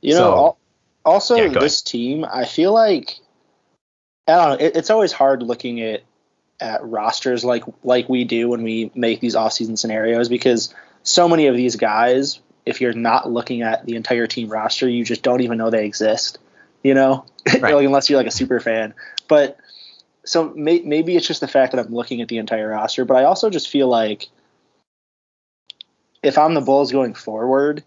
You 0.00 0.12
So- 0.14 0.18
know, 0.20 0.34
al- 0.36 0.58
also 1.04 1.34
Yeah, 1.36 1.48
go 1.48 1.60
this 1.60 1.82
team, 1.82 2.24
I 2.24 2.44
feel 2.44 2.72
like 2.72 3.18
I 4.26 4.32
don't 4.36 4.48
know. 4.60 4.64
It, 4.66 4.76
it's 4.76 4.88
always 4.90 5.12
hard 5.12 5.42
looking 5.42 5.82
at 5.82 6.02
at 6.60 6.84
rosters 6.84 7.44
like 7.44 7.64
like 7.82 8.08
we 8.08 8.24
do 8.24 8.48
when 8.48 8.62
we 8.62 8.90
make 8.94 9.20
these 9.20 9.34
offseason 9.34 9.76
scenarios 9.78 10.28
because 10.28 10.72
so 11.02 11.28
many 11.28 11.46
of 11.48 11.56
these 11.56 11.76
guys, 11.76 12.40
if 12.64 12.80
you're 12.80 12.92
not 12.92 13.30
looking 13.30 13.62
at 13.62 13.84
the 13.84 13.96
entire 13.96 14.26
team 14.26 14.48
roster, 14.48 14.88
you 14.88 15.04
just 15.04 15.22
don't 15.22 15.42
even 15.42 15.58
know 15.58 15.70
they 15.70 15.84
exist. 15.84 16.38
You 16.82 16.94
know, 16.94 17.26
Right. 17.60 17.74
like 17.74 17.86
unless 17.86 18.08
you're 18.08 18.18
like 18.18 18.26
a 18.26 18.32
super 18.32 18.60
fan. 18.60 18.94
But 19.28 19.58
so 20.24 20.50
may, 20.54 20.80
maybe 20.80 21.16
it's 21.16 21.26
just 21.26 21.40
the 21.40 21.48
fact 21.48 21.72
that 21.72 21.84
I'm 21.84 21.94
looking 21.94 22.20
at 22.22 22.28
the 22.28 22.38
entire 22.38 22.68
roster, 22.68 23.04
but 23.04 23.16
I 23.16 23.24
also 23.24 23.50
just 23.50 23.68
feel 23.68 23.88
like 23.88 24.28
if 26.22 26.38
I'm 26.38 26.54
the 26.54 26.60
Bulls 26.60 26.92
going 26.92 27.14
forward, 27.14 27.84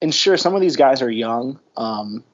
and 0.00 0.14
sure, 0.14 0.36
some 0.36 0.54
of 0.54 0.60
these 0.60 0.76
guys 0.76 1.02
are 1.02 1.10
young. 1.10 1.60
Um, 1.76 2.24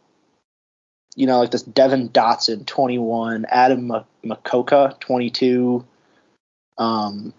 you 1.16 1.26
know, 1.26 1.40
like 1.40 1.50
this 1.50 1.62
Devon 1.62 2.08
Dotson, 2.08 2.66
21, 2.66 3.46
Adam 3.48 3.92
Mokoka, 4.24 4.98
22, 5.00 5.84
um, 6.78 7.34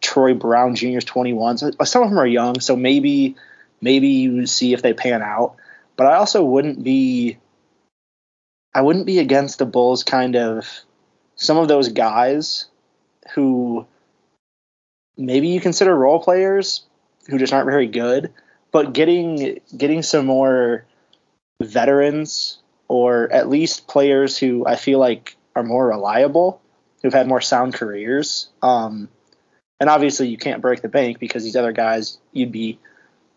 Troy 0.00 0.34
Brown 0.34 0.74
Jr. 0.74 0.98
is 0.98 1.04
21. 1.04 1.58
So 1.58 1.70
some 1.84 2.02
of 2.02 2.10
them 2.10 2.18
are 2.18 2.26
young, 2.26 2.60
so 2.60 2.76
maybe 2.76 3.36
maybe 3.80 4.08
you 4.08 4.46
see 4.46 4.72
if 4.72 4.82
they 4.82 4.94
pan 4.94 5.22
out. 5.22 5.56
But 5.96 6.06
I 6.06 6.16
also 6.16 6.44
wouldn't 6.44 6.82
be 6.82 7.38
I 8.74 8.82
wouldn't 8.82 9.06
be 9.06 9.18
against 9.18 9.58
the 9.58 9.66
Bulls 9.66 10.04
kind 10.04 10.36
of 10.36 10.68
some 11.36 11.58
of 11.58 11.68
those 11.68 11.88
guys 11.88 12.66
who 13.34 13.86
maybe 15.16 15.48
you 15.48 15.60
consider 15.60 15.94
role 15.94 16.22
players 16.22 16.84
who 17.28 17.38
just 17.38 17.52
aren't 17.52 17.66
very 17.66 17.86
good, 17.86 18.32
but 18.72 18.92
getting 18.92 19.60
getting 19.76 20.02
some 20.02 20.26
more 20.26 20.84
veterans 21.62 22.58
or 22.88 23.32
at 23.32 23.48
least 23.48 23.88
players 23.88 24.38
who 24.38 24.66
I 24.66 24.76
feel 24.76 24.98
like 24.98 25.36
are 25.54 25.62
more 25.62 25.88
reliable, 25.88 26.60
who've 27.02 27.12
had 27.12 27.26
more 27.26 27.40
sound 27.40 27.74
careers. 27.74 28.48
Um, 28.62 29.08
and 29.80 29.90
obviously 29.90 30.28
you 30.28 30.38
can't 30.38 30.62
break 30.62 30.82
the 30.82 30.88
bank 30.88 31.18
because 31.18 31.44
these 31.44 31.56
other 31.56 31.72
guys 31.72 32.18
you'd 32.32 32.52
be 32.52 32.78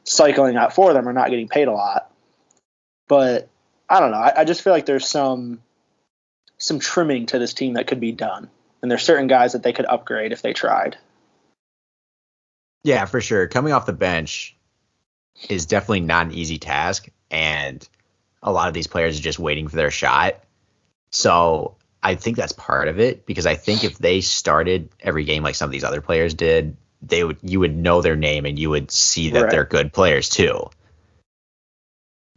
cycling 0.04 0.56
out 0.56 0.74
for 0.74 0.94
them 0.94 1.08
are 1.08 1.14
not 1.14 1.30
getting 1.30 1.48
paid 1.48 1.68
a 1.68 1.74
lot. 1.74 2.12
But 3.08 3.50
I 3.90 4.00
don't 4.00 4.12
know. 4.12 4.18
I, 4.18 4.42
I 4.42 4.44
just 4.46 4.62
feel 4.62 4.74
like 4.74 4.86
there's 4.86 5.08
some 5.08 5.62
some 6.58 6.80
trimming 6.80 7.26
to 7.28 7.40
this 7.40 7.54
team 7.54 7.74
that 7.74 7.88
could 7.88 8.00
be 8.00 8.12
done. 8.12 8.50
And 8.82 8.92
there's 8.92 9.04
certain 9.04 9.28
guys 9.28 9.54
that 9.54 9.64
they 9.64 9.74
could 9.74 9.86
upgrade 9.86 10.32
if 10.32 10.42
they 10.42 10.54
tried. 10.54 10.98
Yeah, 12.84 13.06
for 13.06 13.20
sure. 13.22 13.48
Coming 13.48 13.74
off 13.74 13.86
the 13.86 13.94
bench 13.94 14.56
is 15.50 15.66
definitely 15.66 16.02
not 16.02 16.28
an 16.28 16.34
easy 16.34 16.58
task, 16.58 17.10
and 17.30 17.88
a 18.42 18.52
lot 18.52 18.68
of 18.68 18.74
these 18.74 18.88
players 18.88 19.20
are 19.20 19.24
just 19.24 19.40
waiting 19.40 19.68
for 19.68 19.76
their 19.76 19.92
shot. 19.92 20.44
So 21.12 21.76
I 22.02 22.16
think 22.16 22.38
that's 22.38 22.54
part 22.54 22.88
of 22.88 23.00
it 23.00 23.26
because 23.26 23.46
I 23.46 23.56
think 23.56 23.84
if 23.84 23.98
they 23.98 24.22
started 24.22 24.90
every 25.00 25.26
game 25.26 25.44
like 25.44 25.56
some 25.56 25.68
of 25.68 25.72
these 25.72 25.84
other 25.84 26.02
players 26.02 26.34
did, 26.34 26.78
they 27.02 27.24
would 27.24 27.38
you 27.42 27.60
would 27.60 27.76
know 27.76 28.02
their 28.02 28.16
name 28.16 28.46
and 28.46 28.58
you 28.58 28.70
would 28.70 28.92
see 28.92 29.32
that 29.32 29.44
Right. 29.44 29.52
they're 29.52 29.66
good 29.66 29.94
players 29.94 30.30
too. 30.30 30.70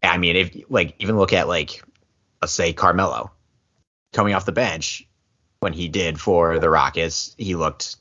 I 0.02 0.18
mean, 0.18 0.36
if 0.36 0.56
like 0.68 0.96
even 0.98 1.16
look 1.16 1.32
at 1.32 1.48
like 1.48 1.82
let's 2.40 2.52
say 2.52 2.72
Carmelo 2.72 3.30
coming 4.12 4.34
off 4.34 4.44
the 4.44 4.52
bench 4.52 5.06
when 5.60 5.72
he 5.72 5.88
did 5.88 6.20
for 6.20 6.58
the 6.58 6.68
Rockets, 6.68 7.34
he 7.38 7.54
looked 7.54 7.96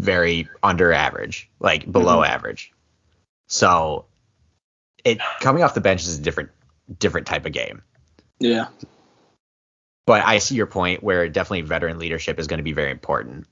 very 0.00 0.48
under 0.62 0.92
average, 0.92 1.48
like 1.60 1.90
below 1.90 2.16
mm-hmm. 2.16 2.32
average. 2.32 2.72
So 3.48 4.06
it 5.04 5.18
coming 5.40 5.62
off 5.62 5.74
the 5.74 5.80
bench 5.80 6.02
is 6.02 6.18
a 6.18 6.22
different 6.22 6.50
different 6.98 7.26
type 7.26 7.46
of 7.46 7.52
game. 7.52 7.82
Yeah. 8.38 8.68
But 10.06 10.24
I 10.24 10.38
see 10.38 10.56
your 10.56 10.66
point 10.66 11.02
where 11.02 11.28
definitely 11.28 11.60
veteran 11.62 11.98
leadership 11.98 12.38
is 12.38 12.46
going 12.46 12.58
to 12.58 12.64
be 12.64 12.72
very 12.72 12.90
important. 12.90 13.46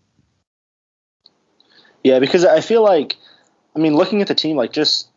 Yeah, 2.02 2.18
because 2.18 2.44
I 2.44 2.60
feel 2.60 2.82
like, 2.82 3.16
I 3.76 3.78
mean, 3.78 3.94
looking 3.94 4.22
at 4.22 4.28
the 4.28 4.34
team, 4.34 4.56
like 4.56 4.72
just 4.72 5.08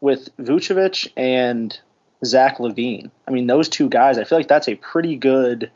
with 0.00 0.34
Vucevic 0.38 1.10
and 1.16 1.78
Zach 2.24 2.58
LaVine, 2.58 3.10
I 3.26 3.30
mean, 3.30 3.46
those 3.46 3.68
two 3.68 3.88
guys, 3.88 4.16
I 4.16 4.24
feel 4.24 4.38
like 4.38 4.48
that's 4.48 4.68
a 4.68 4.76
pretty 4.76 5.16
good 5.16 5.70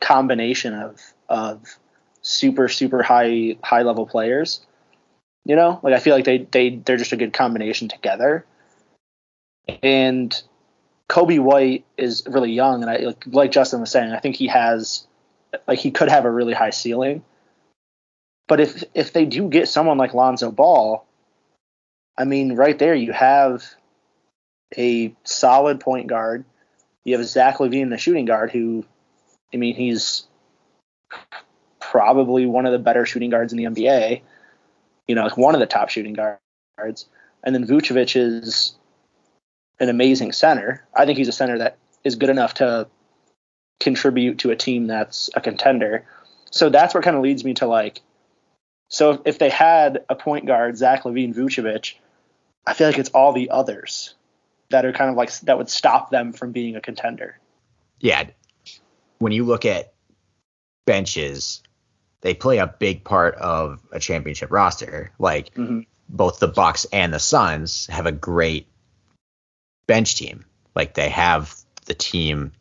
combination 0.00 0.74
of 0.74 1.00
of 1.28 1.78
super 2.22 2.68
super 2.68 3.02
high 3.02 3.56
high 3.62 3.82
level 3.82 4.06
players. 4.06 4.60
You 5.44 5.56
know, 5.56 5.80
like 5.82 5.94
I 5.94 5.98
feel 5.98 6.14
like 6.14 6.24
they 6.24 6.38
they 6.38 6.76
they're 6.76 6.96
just 6.96 7.12
a 7.12 7.16
good 7.16 7.32
combination 7.32 7.88
together. 7.88 8.44
And 9.82 10.42
Coby 11.08 11.38
White 11.38 11.84
is 11.96 12.24
really 12.26 12.52
young, 12.52 12.82
and 12.82 12.90
I 12.90 12.96
like, 12.98 13.24
like 13.26 13.52
Justin 13.52 13.80
was 13.80 13.90
saying, 13.90 14.12
I 14.12 14.20
think 14.20 14.36
he 14.36 14.48
has 14.48 15.06
like 15.66 15.78
he 15.78 15.90
could 15.90 16.08
have 16.08 16.24
a 16.24 16.30
really 16.30 16.52
high 16.54 16.70
ceiling. 16.70 17.24
But 18.46 18.60
if 18.60 18.84
if 18.94 19.12
they 19.12 19.24
do 19.24 19.48
get 19.48 19.68
someone 19.68 19.98
like 19.98 20.14
Lonzo 20.14 20.50
Ball, 20.50 21.06
I 22.16 22.24
mean, 22.24 22.56
right 22.56 22.78
there 22.78 22.94
you 22.94 23.12
have 23.12 23.64
a 24.76 25.14
solid 25.24 25.80
point 25.80 26.08
guard. 26.08 26.44
You 27.04 27.16
have 27.16 27.26
Zach 27.26 27.58
LaVine, 27.58 27.90
the 27.90 27.96
shooting 27.96 28.26
guard, 28.26 28.50
who, 28.50 28.84
I 29.52 29.56
mean, 29.56 29.74
he's 29.74 30.26
probably 31.80 32.44
one 32.44 32.66
of 32.66 32.72
the 32.72 32.78
better 32.78 33.06
shooting 33.06 33.30
guards 33.30 33.52
in 33.52 33.58
the 33.58 33.64
NBA. 33.64 34.20
You 35.06 35.14
know, 35.14 35.28
one 35.36 35.54
of 35.54 35.60
the 35.60 35.66
top 35.66 35.88
shooting 35.88 36.12
guards. 36.12 37.06
And 37.42 37.54
then 37.54 37.66
Vucevic 37.66 38.14
is 38.14 38.74
an 39.80 39.88
amazing 39.88 40.32
center. 40.32 40.86
I 40.94 41.06
think 41.06 41.18
he's 41.18 41.28
a 41.28 41.32
center 41.32 41.58
that 41.58 41.78
is 42.04 42.16
good 42.16 42.30
enough 42.30 42.54
to 42.54 42.88
contribute 43.80 44.38
to 44.40 44.50
a 44.50 44.56
team 44.56 44.86
that's 44.86 45.30
a 45.34 45.40
contender. 45.40 46.04
So 46.50 46.68
that's 46.70 46.94
what 46.94 47.04
kind 47.04 47.16
of 47.16 47.22
leads 47.22 47.44
me 47.44 47.54
to 47.54 47.66
like, 47.66 48.00
so 48.88 49.10
if, 49.10 49.20
if 49.24 49.38
they 49.38 49.50
had 49.50 50.04
a 50.08 50.14
point 50.14 50.46
guard, 50.46 50.76
Zach 50.76 51.02
LaVine, 51.04 51.34
Vucevic, 51.34 51.94
I 52.66 52.72
feel 52.74 52.88
like 52.88 52.98
it's 52.98 53.10
all 53.10 53.32
the 53.32 53.50
others 53.50 54.14
that 54.70 54.84
are 54.84 54.92
kind 54.92 55.10
of 55.10 55.16
like 55.16 55.32
that 55.40 55.58
would 55.58 55.68
stop 55.70 56.10
them 56.10 56.32
from 56.32 56.52
being 56.52 56.76
a 56.76 56.80
contender. 56.80 57.38
Yeah. 58.00 58.24
When 59.18 59.32
you 59.32 59.44
look 59.44 59.64
at 59.64 59.92
benches, 60.86 61.62
they 62.20 62.34
play 62.34 62.58
a 62.58 62.66
big 62.66 63.04
part 63.04 63.34
of 63.36 63.80
a 63.92 64.00
championship 64.00 64.50
roster. 64.50 65.12
Like 65.18 65.54
Mhm. 65.54 65.86
both 66.08 66.38
the 66.38 66.48
Bucks 66.48 66.86
and 66.92 67.12
the 67.12 67.18
Suns 67.18 67.86
have 67.86 68.06
a 68.06 68.12
great 68.12 68.66
bench 69.88 70.14
team. 70.14 70.44
Like 70.76 70.94
they 70.94 71.08
have 71.08 71.52
the 71.86 71.94
team 71.94 72.52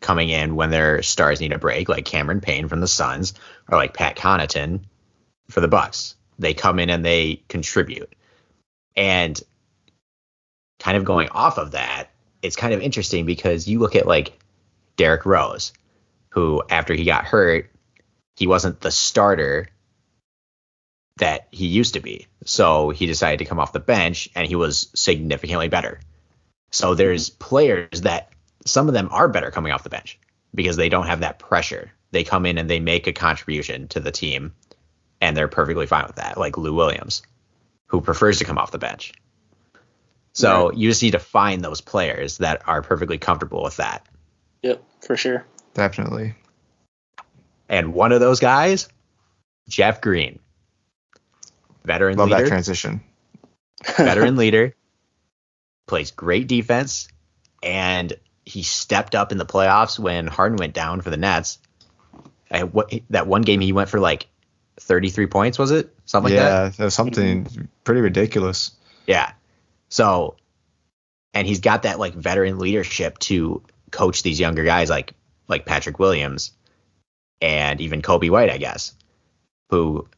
coming 0.00 0.30
in 0.30 0.56
when 0.56 0.70
their 0.70 1.02
stars 1.02 1.40
need 1.40 1.52
a 1.52 1.58
break, 1.58 1.88
like 1.88 2.04
Cameron 2.04 2.40
Payne 2.40 2.66
from 2.66 2.80
the 2.80 2.88
Suns, 2.88 3.34
or 3.68 3.78
like 3.78 3.94
Pat 3.94 4.16
Connaughton 4.16 4.80
for 5.48 5.60
the 5.60 5.68
Bucks. 5.68 6.16
They 6.40 6.54
come 6.54 6.80
in 6.80 6.90
and 6.90 7.04
they 7.04 7.42
contribute. 7.48 8.12
And 8.96 9.40
kind 10.80 10.96
of 10.96 11.04
going 11.04 11.28
off 11.28 11.58
of 11.58 11.72
that, 11.72 12.08
it's 12.42 12.56
kind 12.56 12.74
of 12.74 12.80
interesting 12.80 13.26
because 13.26 13.68
you 13.68 13.78
look 13.78 13.94
at 13.94 14.06
like 14.06 14.40
Derrick 14.96 15.26
Rose, 15.26 15.72
who 16.30 16.62
after 16.68 16.94
he 16.94 17.04
got 17.04 17.26
hurt, 17.26 17.70
he 18.36 18.46
wasn't 18.46 18.80
the 18.80 18.90
starter 18.90 19.68
that 21.18 21.48
he 21.50 21.66
used 21.66 21.94
to 21.94 22.00
be. 22.00 22.26
So 22.46 22.88
he 22.88 23.04
decided 23.06 23.40
to 23.40 23.44
come 23.44 23.60
off 23.60 23.74
the 23.74 23.80
bench 23.80 24.30
and 24.34 24.48
he 24.48 24.56
was 24.56 24.88
significantly 24.94 25.68
better. 25.68 26.00
So 26.70 26.94
there's 26.94 27.30
players 27.30 28.02
that 28.02 28.30
some 28.66 28.88
of 28.88 28.94
them 28.94 29.08
are 29.10 29.28
better 29.28 29.50
coming 29.50 29.72
off 29.72 29.82
the 29.82 29.90
bench 29.90 30.18
because 30.54 30.76
they 30.76 30.88
don't 30.88 31.06
have 31.06 31.20
that 31.20 31.38
pressure. 31.38 31.90
They 32.12 32.24
come 32.24 32.46
in 32.46 32.58
and 32.58 32.68
they 32.68 32.80
make 32.80 33.06
a 33.06 33.12
contribution 33.12 33.88
to 33.88 34.00
the 34.00 34.10
team 34.10 34.52
and 35.20 35.36
they're 35.36 35.48
perfectly 35.48 35.86
fine 35.86 36.06
with 36.06 36.16
that, 36.16 36.36
like 36.38 36.56
Lou 36.58 36.74
Williams, 36.74 37.22
who 37.86 38.00
prefers 38.00 38.38
to 38.38 38.44
come 38.44 38.58
off 38.58 38.70
the 38.72 38.78
bench. 38.78 39.12
So 40.32 40.68
Right. 40.68 40.78
you 40.78 40.88
just 40.90 41.02
need 41.02 41.12
to 41.12 41.18
find 41.18 41.62
those 41.62 41.80
players 41.80 42.38
that 42.38 42.62
are 42.68 42.82
perfectly 42.82 43.18
comfortable 43.18 43.62
with 43.62 43.76
that. 43.76 44.06
Yep, 44.62 44.82
for 45.00 45.16
sure. 45.16 45.44
Definitely. 45.74 46.34
And 47.68 47.94
one 47.94 48.12
of 48.12 48.20
those 48.20 48.40
guys, 48.40 48.88
Jeff 49.68 50.00
Green, 50.00 50.38
veteran 51.84 52.16
Love 52.16 52.30
that 52.30 52.46
transition. 52.46 53.00
veteran 53.96 54.36
leader, 54.36 54.74
plays 55.90 56.12
great 56.12 56.46
defense, 56.46 57.08
and 57.62 58.14
he 58.46 58.62
stepped 58.62 59.14
up 59.14 59.32
in 59.32 59.38
the 59.38 59.44
playoffs 59.44 59.98
when 59.98 60.26
Harden 60.26 60.56
went 60.56 60.72
down 60.72 61.02
for 61.02 61.10
the 61.10 61.16
Nets. 61.18 61.58
I, 62.50 62.64
what, 62.64 62.92
that 63.10 63.26
one 63.26 63.42
game 63.42 63.60
he 63.60 63.72
went 63.72 63.90
for 63.90 64.00
like 64.00 64.26
33 64.80 65.26
points, 65.26 65.58
was 65.58 65.70
it? 65.70 65.94
Something 66.06 66.32
like 66.32 66.40
that. 66.40 66.62
yeah, 66.62 66.68
that 66.84 66.90
something 66.92 67.68
pretty 67.84 68.00
ridiculous. 68.00 68.72
Yeah. 69.06 69.32
So, 69.88 70.36
and 71.34 71.46
he's 71.46 71.60
got 71.60 71.82
that 71.82 71.98
like 71.98 72.14
veteran 72.14 72.58
leadership 72.58 73.18
to 73.18 73.62
coach 73.90 74.22
these 74.22 74.40
younger 74.40 74.64
guys 74.64 74.88
like 74.88 75.14
like 75.48 75.66
Patrick 75.66 75.98
Williams 75.98 76.52
and 77.40 77.80
even 77.80 78.02
Coby 78.02 78.30
White, 78.30 78.50
I 78.50 78.58
guess, 78.58 78.94
who 79.70 80.08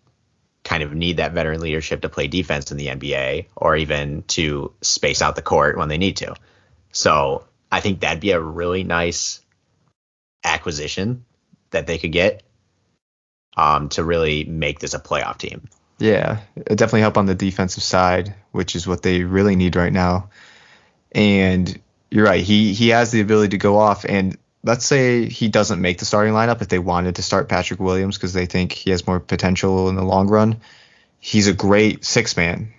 kind 0.65 0.83
of 0.83 0.95
need 0.95 1.17
that 1.17 1.33
veteran 1.33 1.61
leadership 1.61 2.03
to 2.03 2.09
play 2.09 2.29
defense 2.29 2.71
in 2.71 2.77
the 2.77 2.87
NBA 2.87 3.47
or 3.57 3.77
even 3.77 4.23
to 4.29 4.73
space 4.81 5.21
out 5.21 5.37
the 5.37 5.43
court 5.43 5.77
when 5.77 5.89
they 5.89 5.99
need 5.99 6.19
to. 6.19 6.35
So, 6.93 7.45
I 7.71 7.81
think 7.81 8.01
that'd 8.01 8.21
be 8.21 8.33
a 8.33 8.41
really 8.41 8.85
nice 8.85 9.41
acquisition 10.45 11.25
that 11.71 11.87
they 11.87 11.99
could 11.99 12.13
get 12.13 12.43
um, 13.57 13.89
to 13.91 14.05
really 14.05 14.45
make 14.45 14.79
this 14.79 14.95
a 14.95 15.01
playoff 15.01 15.39
team. 15.39 15.69
Yeah, 15.99 16.41
it 16.57 16.77
definitely 16.77 17.01
help 17.01 17.17
on 17.17 17.27
the 17.27 17.35
defensive 17.35 17.83
side, 17.83 18.35
which 18.51 18.75
is 18.75 18.87
what 18.87 19.03
they 19.03 19.23
really 19.23 19.57
need 19.57 19.77
right 19.77 19.93
now. 19.93 20.31
And 21.13 21.81
you're 22.11 22.25
right, 22.27 22.43
he 22.43 22.73
he 22.73 22.89
has 22.89 23.11
the 23.11 23.21
ability 23.21 23.51
to 23.51 23.59
go 23.59 23.79
off. 23.79 24.05
And 24.05 24.37
let's 24.65 24.87
say 24.87 25.29
he 25.29 25.49
doesn't 25.49 25.81
make 25.81 25.99
the 25.99 26.05
starting 26.05 26.35
lineup 26.35 26.63
if 26.63 26.69
they 26.69 26.79
wanted 26.79 27.17
to 27.17 27.23
start 27.23 27.49
Patrick 27.49 27.81
Williams 27.81 28.17
because 28.17 28.33
they 28.33 28.47
think 28.47 28.73
he 28.73 28.91
has 28.91 29.07
more 29.07 29.21
potential 29.21 29.89
in 29.89 29.97
the 29.97 30.05
long 30.05 30.29
run. 30.29 30.61
He's 31.19 31.49
a 31.49 31.53
great 31.53 32.05
six 32.05 32.37
man 32.37 32.73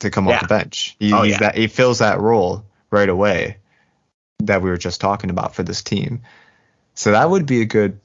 to 0.00 0.10
come 0.10 0.26
Yeah. 0.26 0.36
off 0.36 0.42
the 0.42 0.48
bench. 0.48 0.96
He, 0.98 1.12
Oh, 1.12 1.22
he's 1.22 1.32
yeah. 1.32 1.38
that 1.40 1.56
he 1.56 1.66
fills 1.66 1.98
that 1.98 2.20
role 2.20 2.64
right 2.90 3.08
away 3.08 3.56
that 4.40 4.62
we 4.62 4.70
were 4.70 4.76
just 4.78 5.00
talking 5.00 5.30
about 5.30 5.54
for 5.54 5.62
this 5.62 5.82
team. 5.82 6.22
So 6.94 7.12
that 7.12 7.28
would 7.28 7.46
be 7.46 7.60
a 7.62 7.64
good. 7.66 8.00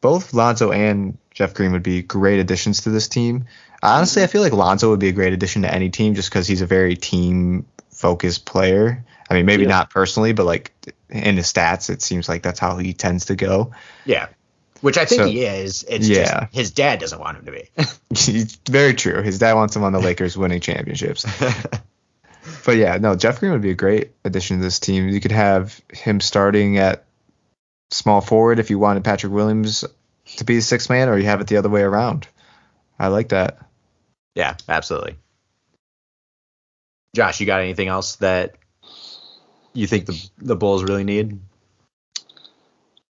Both 0.00 0.34
Lonzo 0.34 0.72
and 0.72 1.18
Jeff 1.30 1.54
Green 1.54 1.72
would 1.72 1.82
be 1.82 2.02
great 2.02 2.40
additions 2.40 2.82
to 2.82 2.90
this 2.90 3.06
team. 3.08 3.44
Honestly, 3.82 4.22
I 4.22 4.26
feel 4.26 4.42
like 4.42 4.52
Lonzo 4.52 4.90
would 4.90 4.98
be 5.00 5.08
a 5.08 5.12
great 5.12 5.32
addition 5.32 5.62
to 5.62 5.72
any 5.72 5.90
team 5.90 6.14
just 6.14 6.28
because 6.28 6.46
he's 6.46 6.60
a 6.62 6.66
very 6.66 6.96
team 6.96 7.66
focused 7.90 8.44
player. 8.44 9.04
I 9.32 9.34
mean, 9.36 9.46
maybe 9.46 9.62
Yeah. 9.62 9.70
not 9.70 9.88
personally, 9.90 10.32
but 10.34 10.44
like 10.44 10.72
in 11.08 11.38
his 11.38 11.50
stats, 11.50 11.88
it 11.88 12.02
seems 12.02 12.28
like 12.28 12.42
that's 12.42 12.58
how 12.60 12.76
he 12.76 12.92
tends 12.92 13.24
to 13.26 13.34
go. 13.34 13.72
Yeah. 14.04 14.28
Which 14.82 14.98
I 14.98 15.06
think 15.06 15.22
So- 15.22 15.26
he 15.28 15.42
is. 15.44 15.84
It's 15.88 16.06
Yeah. 16.06 16.40
just 16.40 16.54
his 16.54 16.70
dad 16.72 16.98
doesn't 17.00 17.18
want 17.18 17.38
him 17.38 17.46
to 17.46 17.52
be. 17.52 18.56
Very 18.70 18.92
true. 18.92 19.22
His 19.22 19.38
dad 19.38 19.54
wants 19.54 19.74
him 19.74 19.84
on 19.84 19.92
the 19.92 20.00
Lakers 20.08 20.36
winning 20.36 20.60
championships. 20.60 21.24
But 22.66 22.76
yeah, 22.76 22.98
no, 22.98 23.14
Jeff 23.16 23.40
Green 23.40 23.52
would 23.52 23.62
be 23.62 23.70
a 23.70 23.74
great 23.74 24.10
addition 24.24 24.58
to 24.58 24.62
this 24.62 24.78
team. 24.80 25.08
You 25.08 25.20
could 25.20 25.32
have 25.32 25.80
him 25.92 26.20
starting 26.20 26.76
at 26.76 27.04
small 27.90 28.20
forward 28.20 28.58
if 28.58 28.68
you 28.68 28.78
wanted 28.78 29.02
Patrick 29.04 29.32
Williams 29.32 29.84
to 30.36 30.44
be 30.44 30.56
the 30.56 30.62
sixth 30.62 30.90
man, 30.90 31.08
or 31.08 31.16
you 31.16 31.24
have 31.24 31.40
it 31.40 31.46
the 31.46 31.56
other 31.56 31.68
way 31.70 31.82
around. 31.82 32.26
I 32.98 33.08
like 33.08 33.30
that. 33.30 33.58
yeah, 34.34 34.56
absolutely. 34.68 35.16
Josh, 37.14 37.40
you 37.40 37.46
got 37.46 37.60
anything 37.60 37.88
else 37.88 38.16
that 38.16 38.54
you 39.74 39.86
think 39.86 40.06
the 40.06 40.30
the 40.38 40.56
Bulls 40.56 40.82
really 40.82 41.04
need? 41.04 41.38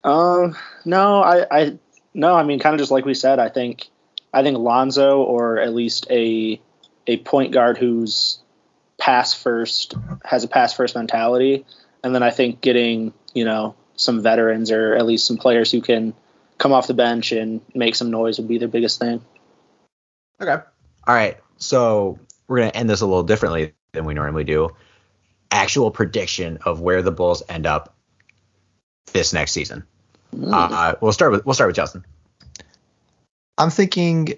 Um, 0.04 0.56
no, 0.86 1.24
I, 1.24 1.46
I, 1.50 1.80
no, 2.14 2.36
I 2.36 2.44
mean, 2.44 2.60
kind 2.60 2.74
of 2.74 2.80
just 2.80 2.92
like 2.92 3.06
we 3.06 3.14
said, 3.14 3.40
I 3.40 3.50
think, 3.50 3.88
I 4.34 4.44
think 4.44 4.58
Lonzo 4.58 5.22
or 5.22 5.60
at 5.60 5.74
least 5.74 6.08
a, 6.10 6.60
a 7.08 7.18
point 7.18 7.54
guard 7.54 7.78
who's 7.78 8.40
pass 8.98 9.34
first 9.34 9.96
has 10.24 10.44
a 10.44 10.48
pass 10.48 10.74
first 10.74 10.96
mentality, 10.96 11.66
and 12.04 12.14
then 12.14 12.24
I 12.24 12.32
think 12.32 12.62
getting 12.62 13.14
you 13.34 13.46
know 13.46 13.76
some 13.96 14.22
veterans 14.22 14.72
or 14.72 14.96
at 14.96 15.06
least 15.06 15.26
some 15.26 15.38
players 15.38 15.72
who 15.72 15.82
can 15.82 16.14
come 16.58 16.72
off 16.72 16.88
the 16.88 16.94
bench 16.94 17.32
and 17.32 17.62
make 17.74 17.96
some 17.96 18.12
noise 18.12 18.38
would 18.38 18.48
be 18.48 18.58
their 18.58 18.68
biggest 18.68 19.00
thing. 19.00 19.22
Okay. 20.42 20.64
All 21.06 21.16
right. 21.16 21.38
So 21.58 22.20
we're 22.48 22.60
gonna 22.60 22.72
end 22.72 22.90
this 22.90 23.02
a 23.02 23.06
little 23.06 23.24
differently 23.24 23.74
than 23.94 24.06
we 24.06 24.14
normally 24.14 24.44
do. 24.44 24.70
Actual 25.54 25.92
prediction 25.92 26.58
of 26.66 26.82
where 26.82 27.04
the 27.04 27.12
Bulls 27.12 27.44
end 27.48 27.68
up 27.68 27.96
this 29.12 29.34
next 29.34 29.52
season. 29.52 29.84
Uh, 30.36 30.96
we'll 31.00 31.14
start 31.14 31.32
with 31.32 31.46
we'll 31.46 31.54
start 31.54 31.68
with 31.70 31.76
Justin. 31.76 32.04
I'm 33.58 33.70
thinking, 33.70 34.34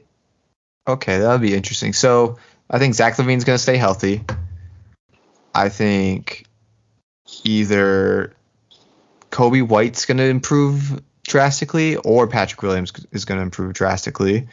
okay, 0.85 1.19
that'll 1.19 1.37
be 1.37 1.55
interesting. 1.55 1.93
So 1.93 2.37
I 2.69 2.79
think 2.79 2.95
Zach 2.95 3.15
LaVine's 3.15 3.45
going 3.45 3.55
to 3.55 3.63
stay 3.63 3.77
healthy. 3.77 4.25
I 5.53 5.69
think 5.69 6.45
either 7.45 8.35
Coby 9.31 9.65
White's 9.65 10.05
going 10.05 10.17
to 10.17 10.25
improve 10.25 11.01
drastically 11.23 11.95
or 11.95 12.27
Patrick 12.27 12.61
Williams 12.61 12.91
is 13.11 13.23
going 13.23 13.37
to 13.37 13.43
improve 13.43 13.73
drastically. 13.73 14.47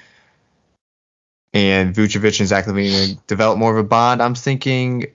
And 1.52 1.94
Vucevic 1.94 2.38
and 2.38 2.48
Zach 2.48 2.66
LaVine 2.66 3.18
develop 3.26 3.58
more 3.58 3.72
of 3.72 3.84
a 3.84 3.86
bond. 3.86 4.22
I'm 4.22 4.34
thinking 4.34 5.06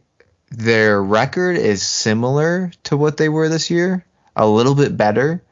their 0.50 1.02
record 1.02 1.58
is 1.58 1.82
similar 1.82 2.72
to 2.84 2.98
what 2.98 3.18
they 3.18 3.30
were 3.30 3.50
this 3.50 3.70
year, 3.70 4.06
a 4.36 4.48
little 4.48 4.76
bit 4.76 4.96
better. 4.96 5.44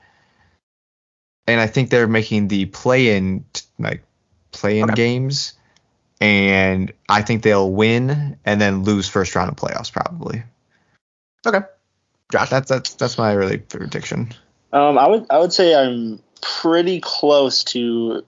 And 1.48 1.60
I 1.62 1.68
think 1.68 1.90
they're 1.90 2.08
making 2.08 2.48
the 2.48 2.66
play-in 2.66 3.46
like 3.78 4.04
play-in 4.52 4.86
Okay. 4.86 4.96
games, 4.96 5.54
and 6.20 6.92
I 7.08 7.22
think 7.22 7.44
they'll 7.44 7.72
win 7.72 8.38
and 8.46 8.60
then 8.60 8.84
lose 8.84 9.08
first 9.08 9.36
round 9.36 9.50
of 9.50 9.56
playoffs 9.58 9.92
probably. 9.92 10.44
Okay. 11.46 11.62
Josh. 12.32 12.50
That's 12.50 12.70
that's 12.70 12.96
that's 12.96 13.18
my 13.18 13.34
really 13.34 13.58
prediction. 13.58 14.34
Um, 14.74 14.98
I 14.98 15.08
would 15.08 15.26
I 15.30 15.38
would 15.38 15.54
say 15.54 15.76
I'm 15.76 16.20
pretty 16.42 17.00
close 17.00 17.64
to 17.66 18.24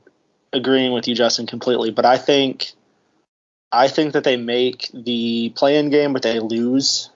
agreeing 0.54 0.92
with 0.92 1.08
you, 1.08 1.16
Justin, 1.16 1.48
completely. 1.48 1.92
But 1.92 2.06
I 2.06 2.18
think 2.18 2.74
I 3.72 3.88
think 3.88 4.14
that 4.14 4.24
they 4.24 4.38
make 4.38 4.90
the 4.94 5.50
play-in 5.56 5.90
game, 5.90 6.14
but 6.14 6.22
they 6.22 6.40
lose 6.40 7.10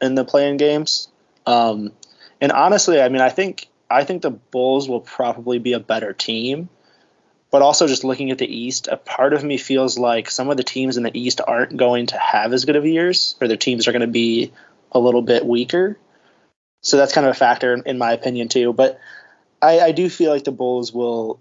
in 0.00 0.14
the 0.14 0.24
play-in 0.24 0.56
games. 0.56 1.08
Um, 1.46 1.92
and 2.40 2.52
honestly, 2.52 3.00
I 3.00 3.08
mean, 3.08 3.20
I 3.20 3.28
think 3.28 3.68
I 3.90 4.04
think 4.04 4.22
the 4.22 4.30
Bulls 4.30 4.88
will 4.88 5.00
probably 5.00 5.58
be 5.58 5.72
a 5.72 5.80
better 5.80 6.12
team. 6.12 6.68
But 7.50 7.62
also, 7.62 7.86
just 7.86 8.04
looking 8.04 8.30
at 8.30 8.36
the 8.36 8.46
East, 8.46 8.88
a 8.88 8.98
part 8.98 9.32
of 9.32 9.42
me 9.42 9.56
feels 9.56 9.98
like 9.98 10.30
some 10.30 10.50
of 10.50 10.58
the 10.58 10.62
teams 10.62 10.98
in 10.98 11.02
the 11.02 11.18
East 11.18 11.40
aren't 11.46 11.76
going 11.76 12.06
to 12.08 12.18
have 12.18 12.52
as 12.52 12.66
good 12.66 12.76
of 12.76 12.84
years, 12.84 13.36
or 13.40 13.48
their 13.48 13.56
teams 13.56 13.88
are 13.88 13.92
going 13.92 14.02
to 14.02 14.06
be 14.06 14.52
a 14.92 14.98
little 14.98 15.22
bit 15.22 15.46
weaker. 15.46 15.98
So 16.82 16.98
that's 16.98 17.14
kind 17.14 17.26
of 17.26 17.30
a 17.30 17.38
factor 17.38 17.72
in, 17.74 17.96
my 17.96 18.12
opinion 18.12 18.48
too. 18.48 18.74
But 18.74 19.00
I, 19.62 19.80
I 19.80 19.92
do 19.92 20.10
feel 20.10 20.30
like 20.30 20.44
the 20.44 20.52
Bulls 20.52 20.92
will 20.92 21.40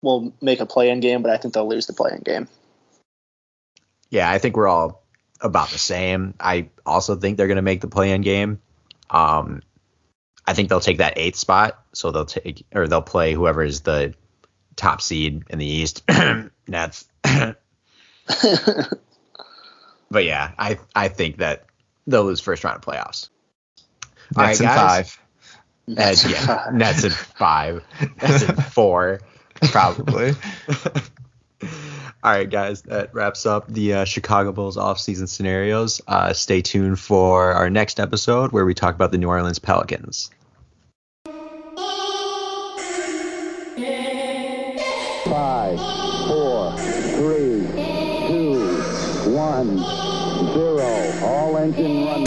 will 0.00 0.32
make 0.40 0.60
a 0.60 0.66
play-in 0.66 1.00
game, 1.00 1.22
but 1.22 1.30
I 1.30 1.36
think 1.36 1.54
they'll 1.54 1.68
lose 1.68 1.86
the 1.86 1.92
play-in 1.92 2.22
game. 2.22 2.48
Yeah, 4.12 4.30
I 4.30 4.36
think 4.36 4.58
we're 4.58 4.68
all 4.68 5.02
about 5.40 5.70
the 5.70 5.78
same. 5.78 6.34
I 6.38 6.68
also 6.84 7.16
think 7.16 7.38
they're 7.38 7.46
going 7.46 7.56
to 7.56 7.62
make 7.62 7.80
the 7.80 7.88
play-in 7.88 8.20
game. 8.20 8.60
Um, 9.08 9.62
I 10.46 10.52
think 10.52 10.68
they'll 10.68 10.80
take 10.80 10.98
that 10.98 11.14
eighth 11.16 11.38
spot, 11.38 11.82
so 11.94 12.10
they'll 12.10 12.26
take 12.26 12.66
or 12.74 12.86
they'll 12.86 13.00
play 13.00 13.32
whoever 13.32 13.64
is 13.64 13.80
the 13.80 14.12
top 14.76 15.00
seed 15.00 15.44
in 15.48 15.58
the 15.58 15.64
East. 15.64 16.02
Nets. 16.68 17.06
but 17.22 17.56
yeah, 20.12 20.52
I 20.58 20.78
I 20.94 21.08
think 21.08 21.38
that 21.38 21.64
they'll 22.06 22.24
lose 22.24 22.40
first 22.40 22.64
round 22.64 22.76
of 22.76 22.82
playoffs. 22.82 23.30
Nets 24.36 24.60
right, 24.60 24.60
in 24.60 24.66
five, 24.66 25.18
And, 25.86 26.24
yeah, 26.24 26.68
Nets 26.70 27.04
in 27.04 27.12
five. 27.12 27.82
Nets 28.20 28.42
in 28.42 28.56
four. 28.56 29.20
probably. 29.70 30.32
All 32.24 32.30
right, 32.30 32.48
guys, 32.48 32.82
that 32.82 33.12
wraps 33.12 33.46
up 33.46 33.66
the 33.66 33.94
uh, 33.94 34.04
Chicago 34.04 34.52
Bulls 34.52 34.76
offseason 34.76 35.28
scenarios. 35.28 36.00
Uh, 36.06 36.32
stay 36.32 36.62
tuned 36.62 37.00
for 37.00 37.52
our 37.52 37.68
next 37.68 37.98
episode 37.98 38.52
where 38.52 38.64
we 38.64 38.74
talk 38.74 38.94
about 38.94 39.10
the 39.10 39.18
New 39.18 39.28
Orleans 39.28 39.58
Pelicans. 39.58 40.30
Five, 45.24 45.80
four, 46.28 46.76
three, 47.18 47.66
two, 48.28 48.60
one, 49.32 49.78
zero. 50.52 51.26
All 51.26 51.56
engine 51.56 52.04
running. 52.04 52.26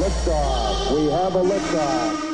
Liftoff. 0.00 0.94
We 0.94 1.10
have 1.10 1.34
a 1.34 1.42
liftoff. 1.42 2.27